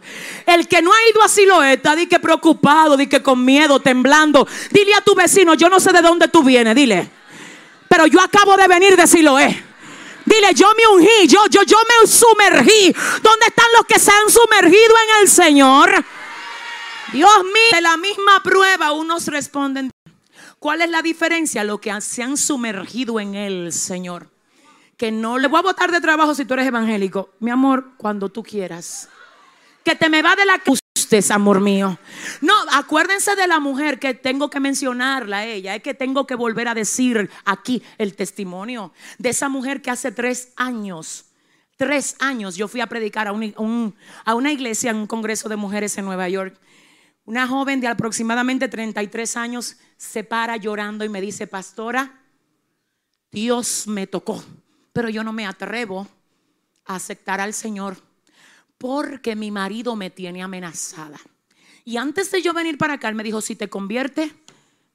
[0.47, 3.81] El que no ha ido a Siloé está di que preocupado, di que con miedo,
[3.81, 4.47] temblando.
[4.71, 7.22] Dile a tu vecino, yo no sé de dónde tú vienes, dile
[7.93, 9.65] pero yo acabo de venir de Siloé.
[10.25, 12.91] Dile, yo me ungí, yo, yo, yo me sumergí.
[13.23, 16.03] ¿Dónde están los que se han sumergido en el Señor?
[17.13, 19.91] Dios mío, de la misma prueba unos responden.
[20.59, 21.65] ¿Cuál es la diferencia?
[21.65, 24.31] Lo que se han sumergido en el Señor.
[24.97, 27.29] Que no le voy a botar de trabajo si tú eres evangélico.
[27.41, 29.11] Mi amor, cuando tú quieras.
[29.85, 30.61] Que te me va de la
[31.19, 31.99] es amor mío.
[32.41, 35.75] No, acuérdense de la mujer que tengo que mencionarla ella.
[35.75, 40.13] Es que tengo que volver a decir aquí el testimonio de esa mujer que hace
[40.13, 41.27] tres años,
[41.77, 43.33] tres años yo fui a predicar a,
[44.25, 46.59] a una iglesia en un congreso de mujeres en Nueva York.
[47.25, 52.21] Una joven de aproximadamente 33 años se para llorando y me dice, pastora,
[53.31, 54.43] Dios me tocó,
[54.93, 56.09] pero yo no me atrevo
[56.85, 57.97] a aceptar al Señor
[58.83, 61.21] porque mi marido me tiene amenazada.
[61.85, 64.35] Y antes de yo venir para acá, él me dijo, si te convierte,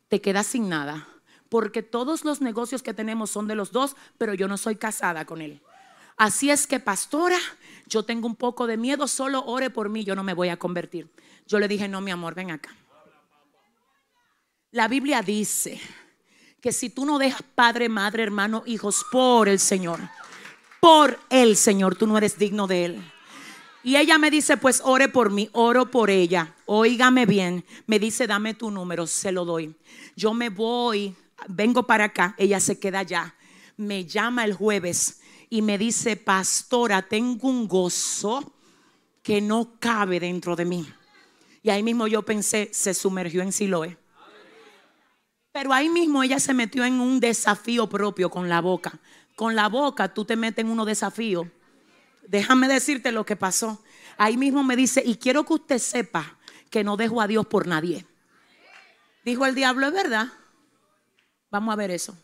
[0.10, 1.08] te quedas sin nada.
[1.48, 5.24] Porque todos los negocios que tenemos son de los dos, pero yo no soy casada
[5.24, 5.62] con él.
[6.18, 7.38] Así es que, pastora,
[7.86, 10.60] yo tengo un poco de miedo, solo ore por mí, yo no me voy a
[10.60, 11.10] convertir.
[11.46, 12.76] Yo le dije, no, mi amor, ven acá.
[14.72, 15.80] La Biblia dice
[16.60, 20.02] que si tú no dejas padre, madre, hermano, hijos por el Señor,
[20.82, 23.14] por el Señor, tú no eres digno de Él.
[23.88, 26.54] Y ella me dice, pues ore por mí, oro por ella.
[26.66, 27.64] Óigame bien.
[27.86, 29.74] Me dice, dame tu número, se lo doy.
[30.14, 31.16] Yo me voy,
[31.48, 33.34] vengo para acá, ella se queda allá.
[33.78, 38.58] Me llama el jueves y me dice, pastora, tengo un gozo
[39.24, 40.86] que no cabe dentro de mí.
[41.64, 43.98] Y ahí mismo yo pensé, se sumergió en Siloé.
[45.54, 49.00] Pero ahí mismo ella se metió en un desafío propio con la boca.
[49.38, 51.48] Con la boca tú te metes en unos desafíos
[52.28, 53.84] déjame decirte lo que pasó.
[54.18, 56.38] Ahí mismo me dice, y quiero que usted sepa
[56.70, 58.06] que no dejo a Dios por nadie.
[59.24, 60.28] Dijo el diablo, es verdad.
[61.50, 62.18] Vamos a ver eso.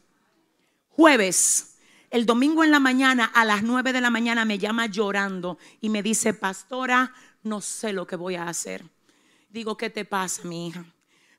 [0.89, 1.77] Jueves,
[2.09, 5.89] el domingo en la mañana, a las nueve de la mañana, me llama llorando y
[5.89, 8.83] me dice, pastora, no sé lo que voy a hacer.
[9.49, 10.85] Digo, ¿qué te pasa, mi hija?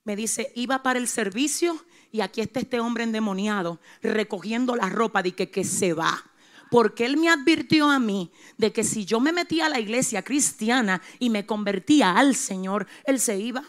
[0.05, 5.23] Me dice, iba para el servicio y aquí está este hombre endemoniado recogiendo la ropa
[5.23, 6.25] de que, que se va
[6.71, 10.23] porque Él me advirtió a mí de que si yo me metía a la iglesia
[10.23, 13.65] cristiana y me convertía al Señor, Él se iba.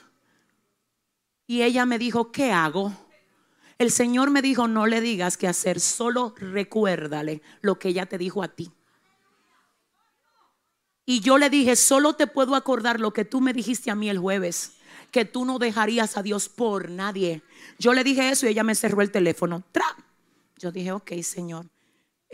[1.48, 2.93] Y ella me dijo, ¿qué hago?
[3.78, 8.18] El Señor me dijo, no le digas qué hacer, solo recuérdale lo que ella te
[8.18, 8.72] dijo a ti.
[11.06, 14.10] Y yo le dije, solo te puedo acordar lo que tú me dijiste a mí
[14.10, 14.78] el jueves,
[15.12, 17.43] que tú no dejarías a Dios por nadie.
[17.78, 19.64] Yo le dije eso y ella me cerró el teléfono.
[19.72, 19.86] ¡Tra!
[20.58, 21.68] Yo dije, ok, Señor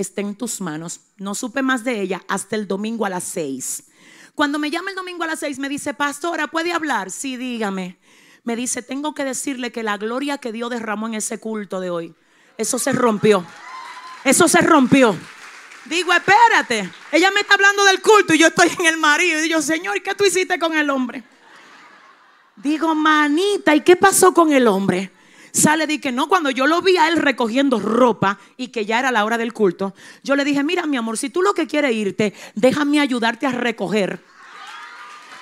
[0.02, 1.02] está en tus manos.
[1.18, 3.84] No supe más de ella hasta el domingo a las seis.
[4.36, 7.12] Cuando me llama el domingo a las seis, me dice, pastora, ¿puede hablar?
[7.12, 7.98] Sí, dígame.
[8.44, 11.90] Me dice, tengo que decirle que la gloria que Dios derramó en ese culto de
[11.90, 12.16] hoy,
[12.58, 13.46] eso se rompió.
[14.24, 15.16] Eso se rompió.
[15.86, 16.90] Digo, espérate.
[17.12, 19.44] Ella me está hablando del culto y yo estoy en el marido.
[19.44, 21.24] Y yo, Señor, ¿qué tú hiciste con el hombre?
[22.56, 25.12] Digo, manita, ¿y qué pasó con el hombre?
[25.52, 29.00] Sale de que no, cuando yo lo vi a él recogiendo ropa y que ya
[29.00, 29.94] era la hora del culto,
[30.24, 33.52] yo le dije, mira mi amor, si tú lo que quieres irte, déjame ayudarte a
[33.52, 34.22] recoger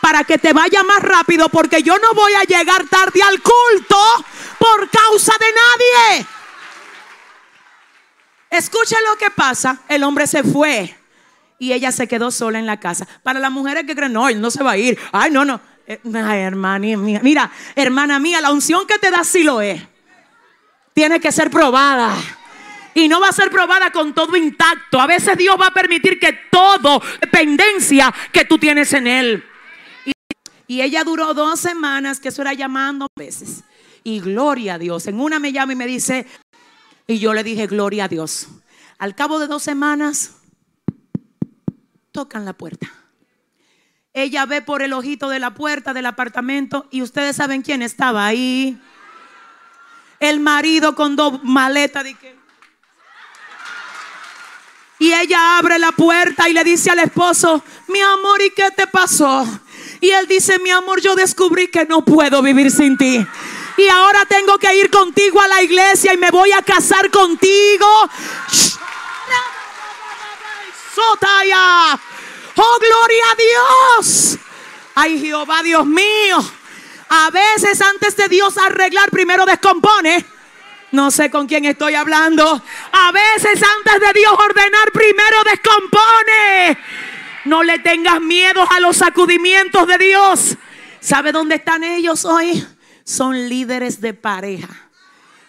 [0.01, 3.97] para que te vaya más rápido porque yo no voy a llegar tarde al culto
[4.57, 6.28] por causa de nadie.
[8.49, 9.82] Escucha lo que pasa.
[9.88, 10.95] El hombre se fue
[11.60, 13.07] y ella se quedó sola en la casa.
[13.22, 14.97] Para las mujeres que creen, no, él no se va a ir.
[15.12, 15.62] Ay, no, no.
[15.86, 17.20] Eh, ay, hermana mía.
[17.22, 19.82] Mira, hermana mía, la unción que te da sí lo es.
[20.93, 22.15] Tiene que ser probada.
[22.93, 24.99] Y no va a ser probada con todo intacto.
[24.99, 29.43] A veces Dios va a permitir que todo, dependencia que tú tienes en Él.
[30.05, 30.11] Y,
[30.67, 33.63] y ella duró dos semanas, que eso era llamando veces.
[34.03, 35.07] Y gloria a Dios.
[35.07, 36.25] En una me llama y me dice,
[37.07, 38.47] y yo le dije, gloria a Dios.
[38.97, 40.35] Al cabo de dos semanas,
[42.11, 42.87] tocan la puerta.
[44.13, 48.25] Ella ve por el ojito de la puerta del apartamento y ustedes saben quién estaba
[48.25, 48.77] ahí.
[50.20, 52.05] El marido con dos maletas.
[54.99, 58.86] Y ella abre la puerta y le dice al esposo, mi amor, ¿y qué te
[58.86, 59.47] pasó?
[60.01, 63.26] Y él dice, mi amor, yo descubrí que no puedo vivir sin ti.
[63.78, 68.09] Y ahora tengo que ir contigo a la iglesia y me voy a casar contigo.
[70.93, 71.97] Sotaya.
[72.55, 74.38] Oh, gloria a Dios.
[74.95, 76.59] Ay, Jehová, Dios mío.
[77.10, 80.26] A veces antes de Dios arreglar, primero descompone.
[80.91, 82.64] No sé con quién estoy hablando.
[82.91, 86.78] A veces antes de Dios ordenar, primero descompone.
[87.45, 90.57] No le tengas miedo a los sacudimientos de Dios.
[90.99, 92.66] ¿Sabe dónde están ellos hoy?
[93.03, 94.70] Son líderes de pareja.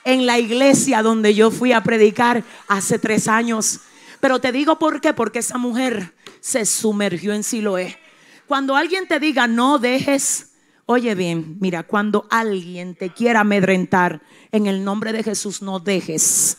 [0.04, 3.80] En la iglesia donde yo fui a predicar hace tres años.
[4.20, 7.98] Pero te digo por qué, porque esa mujer se sumergió en Siloé.
[8.46, 10.49] Cuando alguien te diga no dejes,
[10.92, 16.56] oye bien, mira, cuando alguien te quiera amedrentar, en el nombre de Jesús no dejes.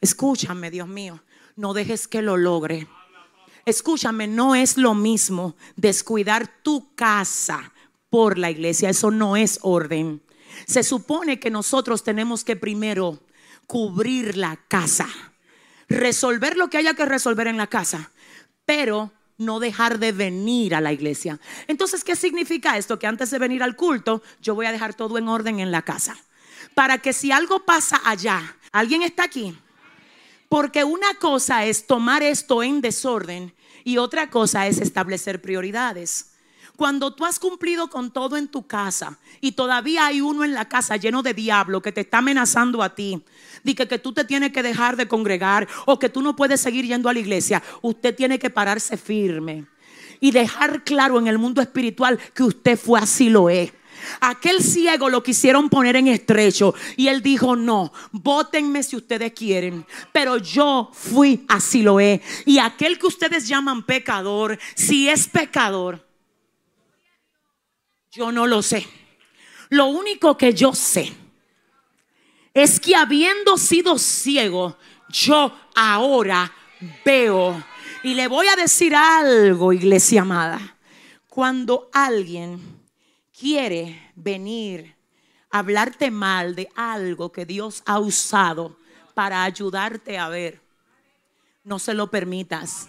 [0.00, 1.22] Escúchame, Dios mío,
[1.56, 2.88] no dejes que lo logre.
[3.66, 7.74] Escúchame, no es lo mismo descuidar tu casa
[8.08, 10.22] por la iglesia, eso no es orden.
[10.66, 13.20] Se supone que nosotros tenemos que primero
[13.66, 15.06] cubrir la casa,
[15.86, 18.10] resolver lo que haya que resolver en la casa,
[18.64, 21.38] pero no dejar de venir a la iglesia.
[21.66, 22.98] Entonces, ¿qué significa esto?
[22.98, 25.82] Que antes de venir al culto, yo voy a dejar todo en orden en la
[25.82, 26.16] casa.
[26.74, 29.56] Para que si algo pasa allá, ¿alguien está aquí?
[30.48, 36.35] Porque una cosa es tomar esto en desorden y otra cosa es establecer prioridades.
[36.76, 40.68] Cuando tú has cumplido con todo en tu casa y todavía hay uno en la
[40.68, 43.22] casa lleno de diablo que te está amenazando a ti,
[43.64, 46.60] de que, que tú te tienes que dejar de congregar o que tú no puedes
[46.60, 49.66] seguir yendo a la iglesia, usted tiene que pararse firme
[50.20, 53.72] y dejar claro en el mundo espiritual que usted fue así lo es.
[54.20, 59.86] Aquel ciego lo quisieron poner en estrecho y él dijo, no, votenme si ustedes quieren,
[60.12, 62.20] pero yo fui así lo es.
[62.44, 66.05] Y aquel que ustedes llaman pecador, si es pecador,
[68.16, 68.86] yo no lo sé.
[69.68, 71.12] Lo único que yo sé
[72.54, 74.78] es que habiendo sido ciego,
[75.10, 76.50] yo ahora
[77.04, 77.62] veo.
[78.02, 80.76] Y le voy a decir algo, iglesia amada.
[81.28, 82.58] Cuando alguien
[83.38, 84.96] quiere venir
[85.50, 88.78] a hablarte mal de algo que Dios ha usado
[89.12, 90.62] para ayudarte a ver,
[91.64, 92.88] no se lo permitas.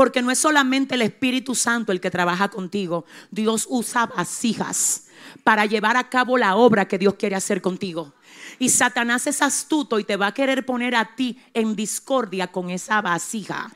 [0.00, 3.04] Porque no es solamente el Espíritu Santo el que trabaja contigo.
[3.30, 5.08] Dios usa vasijas
[5.44, 8.14] para llevar a cabo la obra que Dios quiere hacer contigo.
[8.58, 12.70] Y Satanás es astuto y te va a querer poner a ti en discordia con
[12.70, 13.70] esa vasija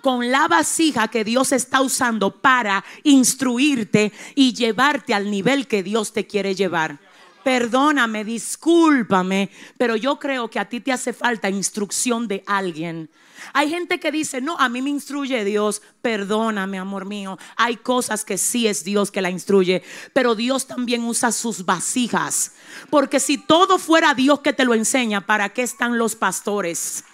[0.00, 6.12] con la vasija que Dios está usando para instruirte y llevarte al nivel que Dios
[6.12, 6.98] te quiere llevar.
[7.44, 13.08] Perdóname, discúlpame, pero yo creo que a ti te hace falta instrucción de alguien
[13.52, 15.82] hay gente que dice, no, a mí me instruye Dios.
[16.02, 17.38] Perdóname, amor mío.
[17.56, 19.82] Hay cosas que sí es Dios que la instruye,
[20.12, 22.52] pero Dios también usa sus vasijas.
[22.90, 27.04] Porque si todo fuera Dios que te lo enseña, ¿para qué están los pastores?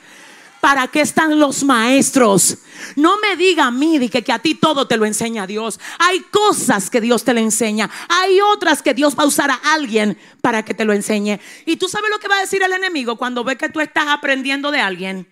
[0.65, 2.57] ¿Para qué están los maestros?
[2.97, 5.79] No me diga a mí que, que a ti todo te lo enseña Dios.
[5.99, 7.91] Hay cosas que Dios te le enseña.
[8.09, 11.39] Hay otras que Dios va a usar a alguien para que te lo enseñe.
[11.67, 14.07] Y tú sabes lo que va a decir el enemigo cuando ve que tú estás
[14.09, 15.31] aprendiendo de alguien.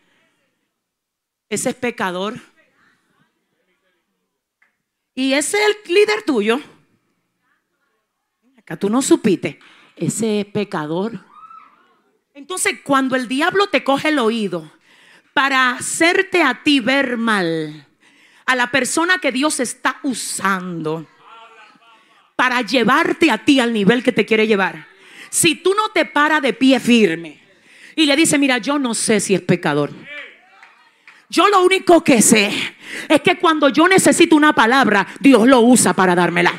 [1.49, 2.39] Ese es pecador.
[5.15, 6.61] Y ese es el líder tuyo.
[8.59, 9.59] Acá tú no supiste.
[9.97, 11.25] Ese es pecador.
[12.35, 14.71] Entonces, cuando el diablo te coge el oído
[15.35, 17.87] para hacerte a ti ver mal
[18.47, 21.07] a la persona que Dios está usando
[22.37, 24.87] para llevarte a ti al nivel que te quiere llevar.
[25.31, 27.41] Si tú no te paras de pie firme
[27.95, 29.91] y le dices, mira, yo no sé si es pecador.
[31.33, 32.53] Yo lo único que sé
[33.09, 36.53] es que cuando yo necesito una palabra, Dios lo usa para dármela.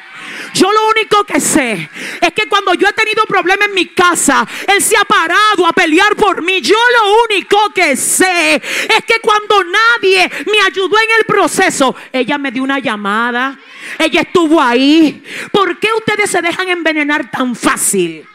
[0.55, 4.47] Yo lo único que sé es que cuando yo he tenido problemas en mi casa,
[4.67, 6.59] Él se ha parado a pelear por mí.
[6.59, 12.39] Yo lo único que sé es que cuando nadie me ayudó en el proceso, ella
[12.39, 13.59] me dio una llamada.
[13.99, 15.23] Ella estuvo ahí.
[15.51, 18.25] ¿Por qué ustedes se dejan envenenar tan fácil?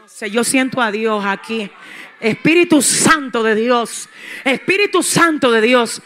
[0.00, 1.70] Yo sé, yo siento a Dios aquí.
[2.20, 4.08] Espíritu Santo de Dios.
[4.44, 6.02] Espíritu Santo de Dios.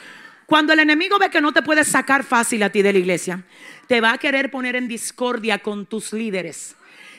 [0.46, 3.44] Cuando el enemigo ve que no te puedes sacar fácil a ti de la iglesia,
[3.86, 6.76] te va a querer poner en discordia con tus líderes.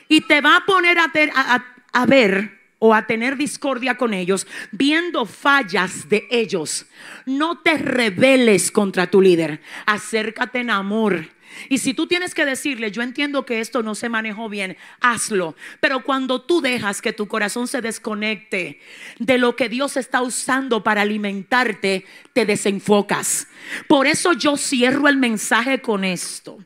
[0.08, 6.08] Y te va a poner a, ver o a tener discordia con ellos, viendo fallas
[6.08, 6.86] de ellos.
[7.24, 9.60] No te rebeles contra tu líder.
[9.86, 11.35] Acércate en amor
[11.68, 15.56] y si tú tienes que decirle, yo entiendo que esto no se manejó bien, hazlo.
[15.80, 18.80] Pero cuando tú dejas que tu corazón se desconecte
[19.18, 23.48] de lo que Dios está usando para alimentarte, te desenfocas.
[23.88, 26.58] Por eso yo cierro el mensaje con esto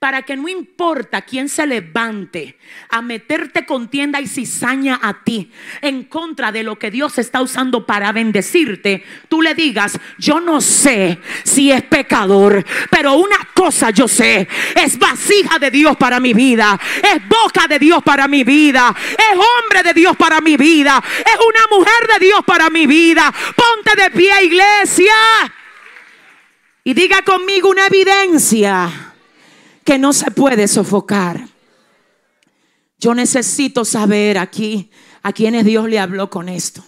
[0.00, 2.56] para que no importa quién se levante
[2.88, 7.84] a meterte contienda y cizaña a ti en contra de lo que Dios está usando
[7.84, 14.08] para bendecirte, tú le digas, yo no sé si es pecador, pero una cosa yo
[14.08, 18.96] sé, es vasija de Dios para mi vida, es boca de Dios para mi vida,
[18.96, 23.30] es hombre de Dios para mi vida, es una mujer de Dios para mi vida.
[23.54, 25.12] Ponte de pie, iglesia.
[26.84, 29.09] Y diga conmigo una evidencia
[29.84, 31.46] que no se puede sofocar.
[32.98, 34.90] Yo necesito saber aquí
[35.22, 36.84] a quienes Dios le habló con esto.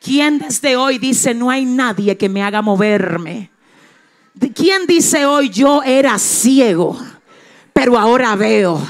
[0.00, 3.50] ¿Quién desde hoy dice no hay nadie que me haga moverme?
[4.54, 6.98] ¿Quién dice hoy yo era ciego,
[7.72, 8.86] pero ahora veo?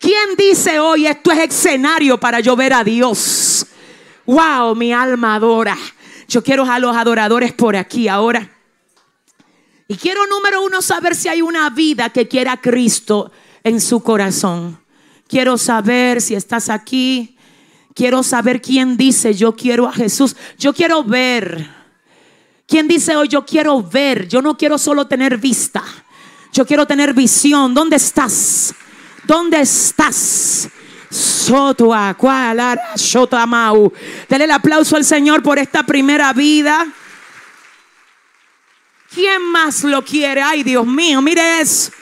[0.00, 3.66] ¿Quién dice hoy esto es escenario para yo ver a Dios?
[4.26, 5.76] Wow, mi alma adora.
[6.26, 8.53] Yo quiero a los adoradores por aquí ahora.
[9.86, 13.30] Y quiero número uno saber si hay una vida que quiera a Cristo
[13.62, 14.78] en su corazón.
[15.28, 17.36] Quiero saber si estás aquí.
[17.94, 20.36] Quiero saber quién dice yo quiero a Jesús.
[20.58, 21.68] Yo quiero ver.
[22.66, 24.26] ¿Quién dice hoy yo quiero ver?
[24.26, 25.84] Yo no quiero solo tener vista.
[26.52, 27.74] Yo quiero tener visión.
[27.74, 28.74] ¿Dónde estás?
[29.26, 30.68] ¿Dónde estás?
[31.10, 31.90] Soto
[34.28, 36.86] Dele el aplauso al Señor por esta primera vida.
[39.14, 40.42] ¿Quién más lo quiere?
[40.42, 41.92] Ay, Dios mío, mire eso.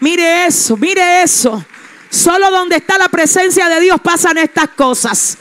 [0.00, 1.64] Mire eso, mire eso.
[2.10, 5.38] Solo donde está la presencia de Dios pasan estas cosas.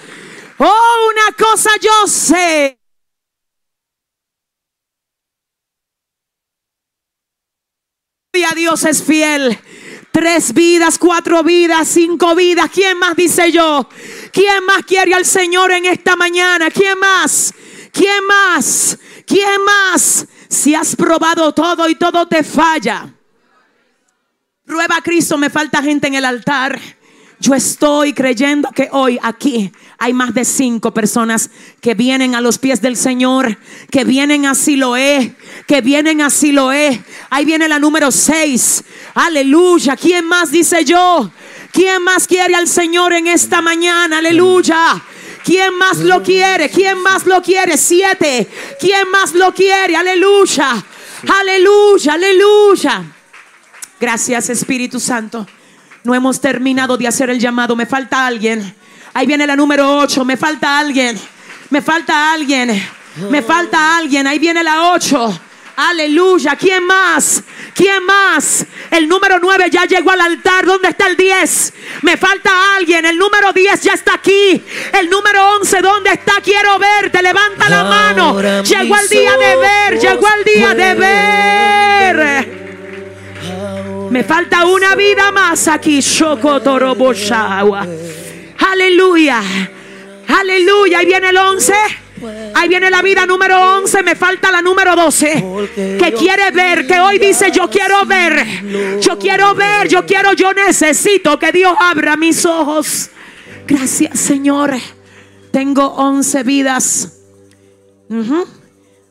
[0.57, 2.77] Oh, una cosa yo sé.
[8.43, 9.59] a Dios es fiel.
[10.11, 12.69] Tres vidas, cuatro vidas, cinco vidas.
[12.73, 13.87] ¿Quién más dice yo?
[14.31, 16.69] ¿Quién más quiere al Señor en esta mañana?
[16.71, 17.53] ¿Quién más?
[17.91, 18.97] ¿Quién más?
[19.25, 20.27] ¿Quién más?
[20.49, 23.13] Si has probado todo y todo te falla.
[24.65, 26.79] Prueba a Cristo, me falta gente en el altar.
[27.39, 32.57] Yo estoy creyendo que hoy aquí hay más de cinco personas que vienen a los
[32.57, 33.59] pies del Señor,
[33.91, 35.31] que vienen así lo es,
[35.67, 36.99] que vienen así lo es.
[37.29, 38.83] Ahí viene la número seis.
[39.13, 39.95] Aleluya.
[39.95, 41.31] ¿Quién más dice yo?
[41.71, 44.17] ¿Quién más quiere al Señor en esta mañana?
[44.17, 45.03] Aleluya.
[45.47, 46.69] ¿Quién más lo quiere?
[46.69, 47.77] ¿Quién más lo quiere?
[47.77, 48.49] Siete.
[48.77, 49.95] ¿Quién más lo quiere?
[49.95, 50.83] Aleluya.
[51.39, 53.03] Aleluya, aleluya.
[53.97, 55.47] Gracias Espíritu Santo.
[56.03, 57.77] No hemos terminado de hacer el llamado.
[57.77, 58.75] Me falta alguien.
[59.13, 60.25] Ahí viene la número ocho.
[60.25, 61.17] Me falta alguien.
[61.69, 62.85] Me falta alguien.
[63.29, 64.27] Me falta alguien.
[64.27, 65.39] Ahí viene la ocho.
[65.77, 66.55] Aleluya.
[66.55, 67.43] ¿Quién más?
[67.75, 68.65] ¿Quién más?
[68.89, 70.65] El número 9 ya llegó al altar.
[70.65, 71.73] ¿Dónde está el 10?
[72.01, 73.05] Me falta alguien.
[73.05, 74.63] El número 10 ya está aquí.
[74.99, 76.41] El número 11, ¿dónde está?
[76.43, 77.21] Quiero verte.
[77.21, 78.41] Levanta la mano.
[78.63, 79.99] Llegó el día de ver.
[79.99, 82.57] Llegó el día de ver.
[84.09, 86.01] Me falta una vida más aquí.
[88.71, 89.43] Aleluya.
[90.27, 90.97] Aleluya.
[90.97, 91.73] Ahí viene el 11.
[92.55, 95.67] Ahí viene la vida número 11, me falta la número 12.
[95.75, 98.45] Que quiere ver, que hoy dice yo quiero ver.
[99.01, 103.09] Yo quiero ver, yo quiero, yo necesito que Dios abra mis ojos.
[103.67, 104.75] Gracias Señor.
[105.51, 107.13] Tengo 11 vidas.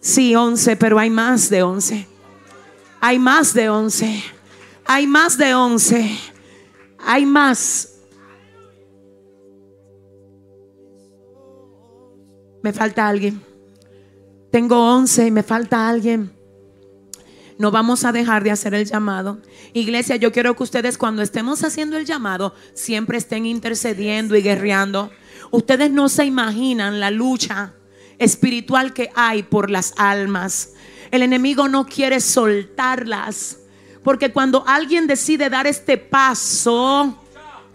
[0.01, 2.07] Sí, 11, pero hay más de 11.
[3.01, 4.25] Hay más de 11.
[4.85, 6.19] Hay más de 11.
[6.99, 7.96] Hay más.
[12.67, 13.41] Me falta alguien.
[14.51, 16.33] Tengo 11 y me falta alguien.
[17.59, 19.41] No vamos a dejar de hacer el llamado.
[19.73, 25.13] Iglesia, yo quiero que ustedes cuando estemos haciendo el llamado siempre estén intercediendo y guerreando.
[25.53, 27.75] Ustedes no se imaginan la lucha
[28.19, 30.73] espiritual que hay por las almas.
[31.13, 33.59] El enemigo no quiere soltarlas.
[34.03, 37.17] Porque cuando alguien decide dar este paso,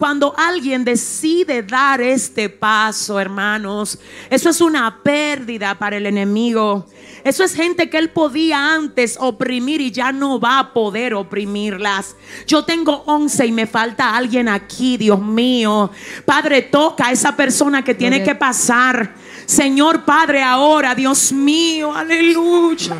[0.01, 3.99] cuando alguien decide dar este paso, hermanos,
[4.31, 6.87] eso es una pérdida para el enemigo.
[7.23, 12.15] Eso es gente que él podía antes oprimir y ya no va a poder oprimirlas.
[12.47, 15.91] Yo tengo 11 y me falta alguien aquí, Dios mío.
[16.25, 19.13] Padre, toca a esa persona que tiene que pasar.
[19.45, 22.97] Señor Padre, ahora, Dios mío, aleluya.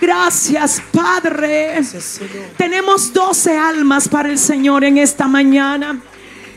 [0.00, 1.80] Gracias, Padre.
[2.56, 6.00] Tenemos 12 almas para el Señor en esta mañana.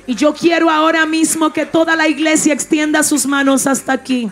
[0.07, 4.31] Y yo quiero ahora mismo que toda la iglesia extienda sus manos hasta aquí.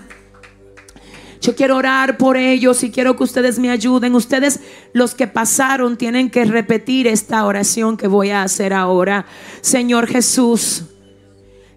[1.41, 4.15] Yo quiero orar por ellos y quiero que ustedes me ayuden.
[4.15, 4.59] Ustedes,
[4.93, 9.25] los que pasaron, tienen que repetir esta oración que voy a hacer ahora.
[9.61, 10.83] Señor Jesús,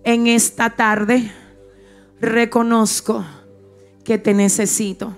[0.04, 1.32] en esta tarde
[2.20, 3.24] reconozco
[4.04, 5.16] que te necesito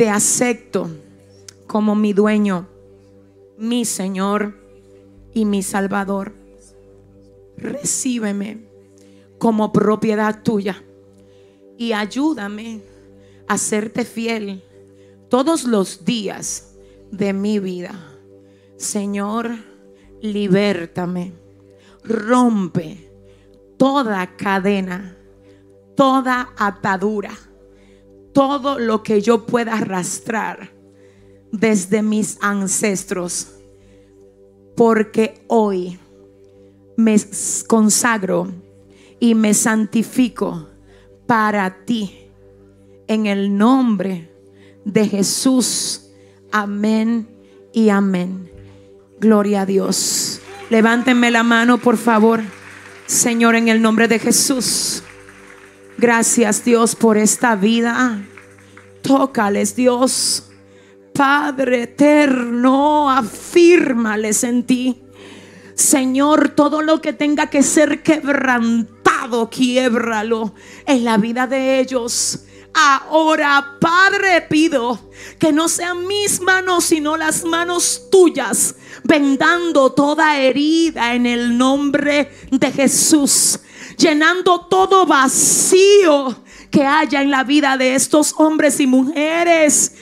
[0.00, 0.88] te acepto
[1.66, 2.66] como mi dueño,
[3.58, 4.56] mi Señor
[5.34, 6.32] y mi Salvador.
[7.58, 8.64] Recíbeme
[9.38, 10.82] como propiedad tuya
[11.76, 12.80] y ayúdame
[13.46, 14.64] a serte fiel
[15.28, 16.76] todos los días
[17.10, 17.92] de mi vida.
[18.78, 19.50] Señor,
[20.22, 21.34] libértame,
[22.04, 23.10] rompe
[23.76, 25.14] toda cadena,
[25.94, 27.49] toda atadura
[28.32, 30.72] todo lo que yo pueda arrastrar
[31.52, 33.48] desde mis ancestros,
[34.76, 35.98] porque hoy
[36.96, 37.16] me
[37.66, 38.48] consagro
[39.18, 40.68] y me santifico
[41.26, 42.28] para ti
[43.06, 44.30] en el nombre
[44.84, 46.10] de Jesús.
[46.52, 47.28] Amén
[47.72, 48.50] y amén.
[49.18, 50.40] Gloria a Dios.
[50.70, 52.40] Levántenme la mano, por favor.
[53.06, 55.02] Señor, en el nombre de Jesús.
[56.00, 58.22] Gracias Dios por esta vida.
[59.02, 60.44] Tócales Dios.
[61.12, 65.02] Padre eterno, afírmales en ti.
[65.74, 70.54] Señor, todo lo que tenga que ser quebrantado, quiebralo
[70.86, 72.46] en la vida de ellos.
[72.72, 78.74] Ahora, Padre, pido que no sean mis manos, sino las manos tuyas,
[79.04, 83.60] vendando toda herida en el nombre de Jesús
[84.00, 86.34] llenando todo vacío
[86.70, 89.92] que haya en la vida de estos hombres y mujeres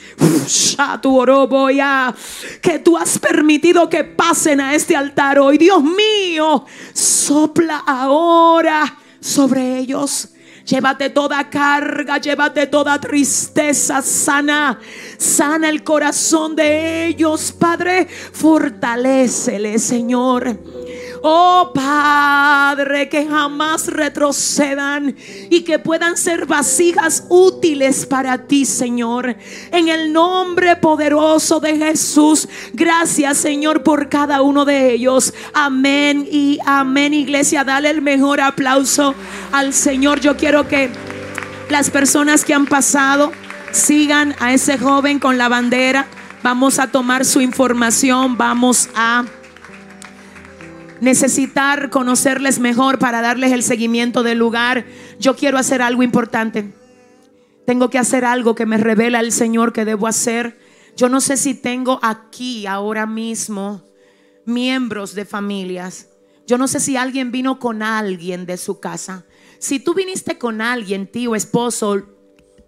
[2.61, 5.57] que tú has permitido que pasen a este altar hoy.
[5.57, 10.29] Dios mío, sopla ahora sobre ellos.
[10.65, 14.79] Llévate toda carga, llévate toda tristeza, sana,
[15.17, 20.59] sana el corazón de ellos, Padre, fortalecele, Señor.
[21.21, 25.15] Oh Padre, que jamás retrocedan
[25.49, 29.35] y que puedan ser vasijas útiles para ti, Señor.
[29.71, 35.33] En el nombre poderoso de Jesús, gracias, Señor, por cada uno de ellos.
[35.53, 37.63] Amén y amén, iglesia.
[37.63, 39.13] Dale el mejor aplauso
[39.51, 40.21] al Señor.
[40.21, 40.89] Yo quiero que
[41.69, 43.31] las personas que han pasado
[43.71, 46.07] sigan a ese joven con la bandera.
[46.43, 49.25] Vamos a tomar su información, vamos a
[51.01, 54.85] necesitar conocerles mejor para darles el seguimiento del lugar,
[55.19, 56.73] yo quiero hacer algo importante.
[57.65, 60.59] Tengo que hacer algo que me revela el Señor que debo hacer.
[60.97, 63.83] Yo no sé si tengo aquí ahora mismo
[64.45, 66.09] miembros de familias.
[66.47, 69.25] Yo no sé si alguien vino con alguien de su casa.
[69.59, 72.07] Si tú viniste con alguien, tío, esposo,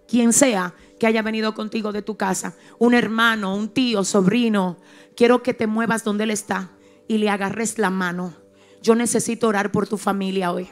[0.06, 4.76] quien sea que haya venido contigo de tu casa, un hermano, un tío, sobrino,
[5.16, 6.70] quiero que te muevas donde él está
[7.08, 8.34] y le agarres la mano.
[8.82, 10.68] Yo necesito orar por tu familia hoy.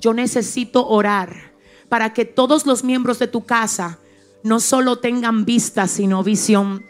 [0.00, 1.52] Yo necesito orar
[1.88, 3.98] para que todos los miembros de tu casa
[4.42, 6.84] no solo tengan vista, sino visión.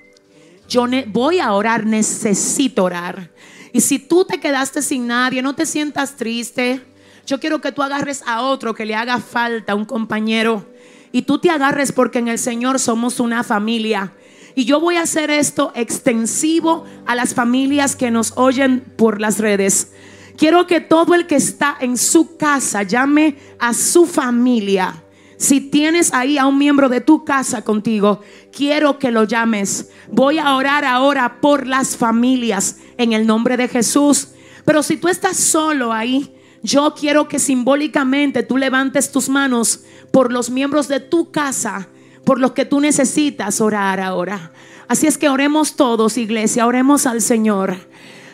[0.69, 3.31] Yo voy a orar, necesito orar.
[3.73, 6.83] Y si tú te quedaste sin nadie, no te sientas triste.
[7.27, 10.67] Yo quiero que tú agarres a otro que le haga falta, un compañero.
[11.13, 14.13] Y tú te agarres porque en el Señor somos una familia.
[14.55, 19.39] Y yo voy a hacer esto extensivo a las familias que nos oyen por las
[19.39, 19.93] redes.
[20.37, 25.03] Quiero que todo el que está en su casa llame a su familia.
[25.37, 28.21] Si tienes ahí a un miembro de tu casa contigo,
[28.53, 29.91] quiero que lo llames.
[30.11, 34.29] Voy a orar ahora por las familias en el nombre de Jesús.
[34.65, 40.33] Pero si tú estás solo ahí, yo quiero que simbólicamente tú levantes tus manos por
[40.33, 41.89] los miembros de tu casa
[42.25, 44.53] por los que tú necesitas orar ahora.
[44.89, 47.77] Así es que oremos todos, iglesia, oremos al Señor.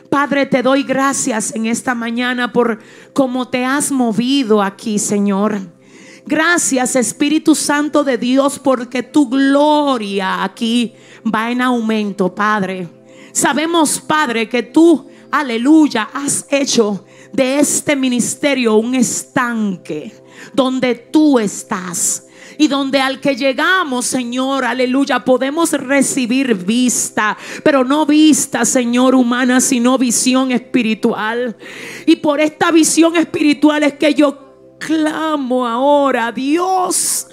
[0.09, 2.81] Padre, te doy gracias en esta mañana por
[3.13, 5.61] cómo te has movido aquí, Señor.
[6.27, 12.89] Gracias Espíritu Santo de Dios porque tu gloria aquí va en aumento, Padre.
[13.33, 20.13] Sabemos, Padre, que tú, aleluya, has hecho de este ministerio un estanque
[20.53, 22.27] donde tú estás
[22.61, 29.63] y donde al que llegamos, Señor, aleluya, podemos recibir vista, pero no vista, Señor, humana,
[29.63, 31.57] sino visión espiritual.
[32.05, 37.29] Y por esta visión espiritual es que yo clamo ahora, Dios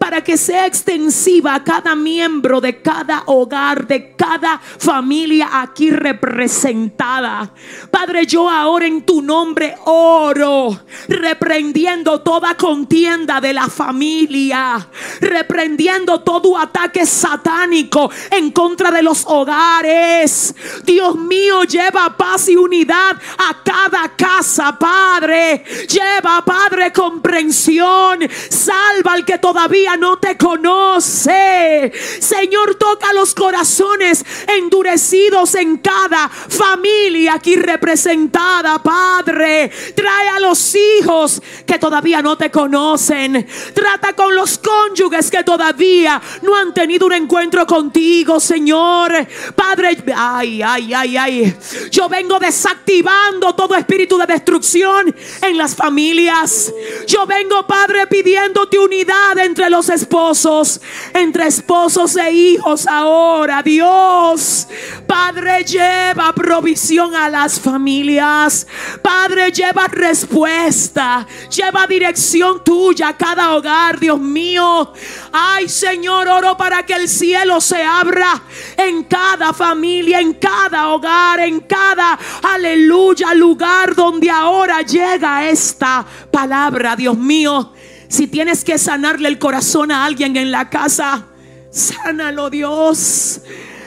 [0.00, 7.52] para que sea extensiva a cada miembro de cada hogar, de cada familia aquí representada.
[7.90, 14.88] Padre, yo ahora en tu nombre oro, reprendiendo toda contienda de la familia,
[15.20, 20.54] reprendiendo todo ataque satánico en contra de los hogares.
[20.82, 25.62] Dios mío, lleva paz y unidad a cada casa, Padre.
[25.86, 28.20] Lleva, Padre, comprensión.
[28.48, 31.92] Salva al que todavía no te conoce.
[32.20, 39.70] Señor, toca los corazones endurecidos en cada familia aquí representada, Padre.
[39.94, 43.46] Trae a los hijos que todavía no te conocen.
[43.74, 49.12] Trata con los cónyuges que todavía no han tenido un encuentro contigo, Señor.
[49.54, 51.56] Padre, ay, ay, ay, ay.
[51.90, 56.72] Yo vengo desactivando todo espíritu de destrucción en las familias.
[57.06, 60.80] Yo vengo, Padre, pidiéndote unidad entre los esposos,
[61.14, 63.62] entre esposos e hijos ahora.
[63.62, 64.68] Dios,
[65.06, 68.66] Padre, lleva provisión a las familias.
[69.02, 74.92] Padre, lleva respuesta, lleva dirección tuya a cada hogar, Dios mío.
[75.32, 78.42] Ay, Señor, oro para que el cielo se abra
[78.76, 86.96] en cada familia, en cada hogar, en cada, aleluya, lugar donde ahora llega esta palabra,
[86.96, 87.72] Dios mío.
[88.10, 91.26] Si tienes que sanarle el corazón a alguien en la casa,
[91.70, 93.40] sánalo Dios.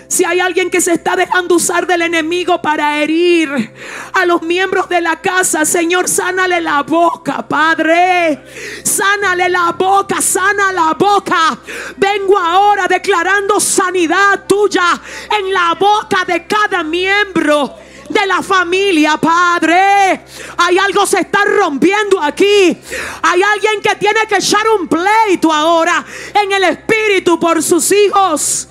[0.08, 3.74] Si hay alguien que se está dejando usar del enemigo para herir
[4.14, 8.42] a los miembros de la casa, Señor, sánale la boca, Padre.
[8.82, 11.60] Sánale la boca, sana la boca.
[11.98, 15.02] Vengo ahora declarando sanidad tuya
[15.38, 17.76] en la boca de cada miembro
[18.14, 20.24] de la familia, Padre.
[20.58, 22.78] Hay algo se está rompiendo aquí.
[23.22, 28.68] Hay alguien que tiene que echar un pleito ahora en el espíritu por sus hijos,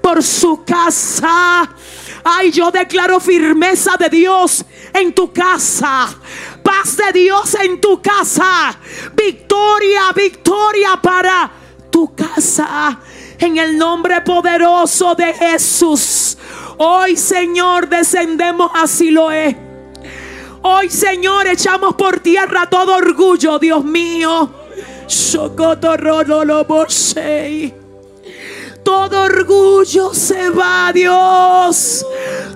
[0.00, 1.68] por su casa.
[2.24, 6.08] Ay, yo declaro firmeza de Dios en tu casa.
[6.62, 8.78] Paz de Dios en tu casa.
[9.14, 11.50] Victoria, victoria para
[11.90, 12.98] tu casa.
[13.42, 16.38] En el nombre poderoso de Jesús.
[16.76, 19.56] Hoy, Señor, descendemos a Siloé.
[20.62, 24.48] Hoy, Señor, echamos por tierra todo orgullo, Dios mío.
[28.84, 32.06] Todo orgullo se va, Dios.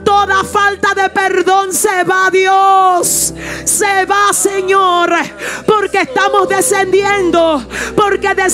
[0.04, 3.34] Toda falta de perdón se va, Dios.
[3.64, 5.12] Se va, Señor.
[5.66, 7.64] Porque estamos descendiendo.
[7.94, 8.46] Porque descendemos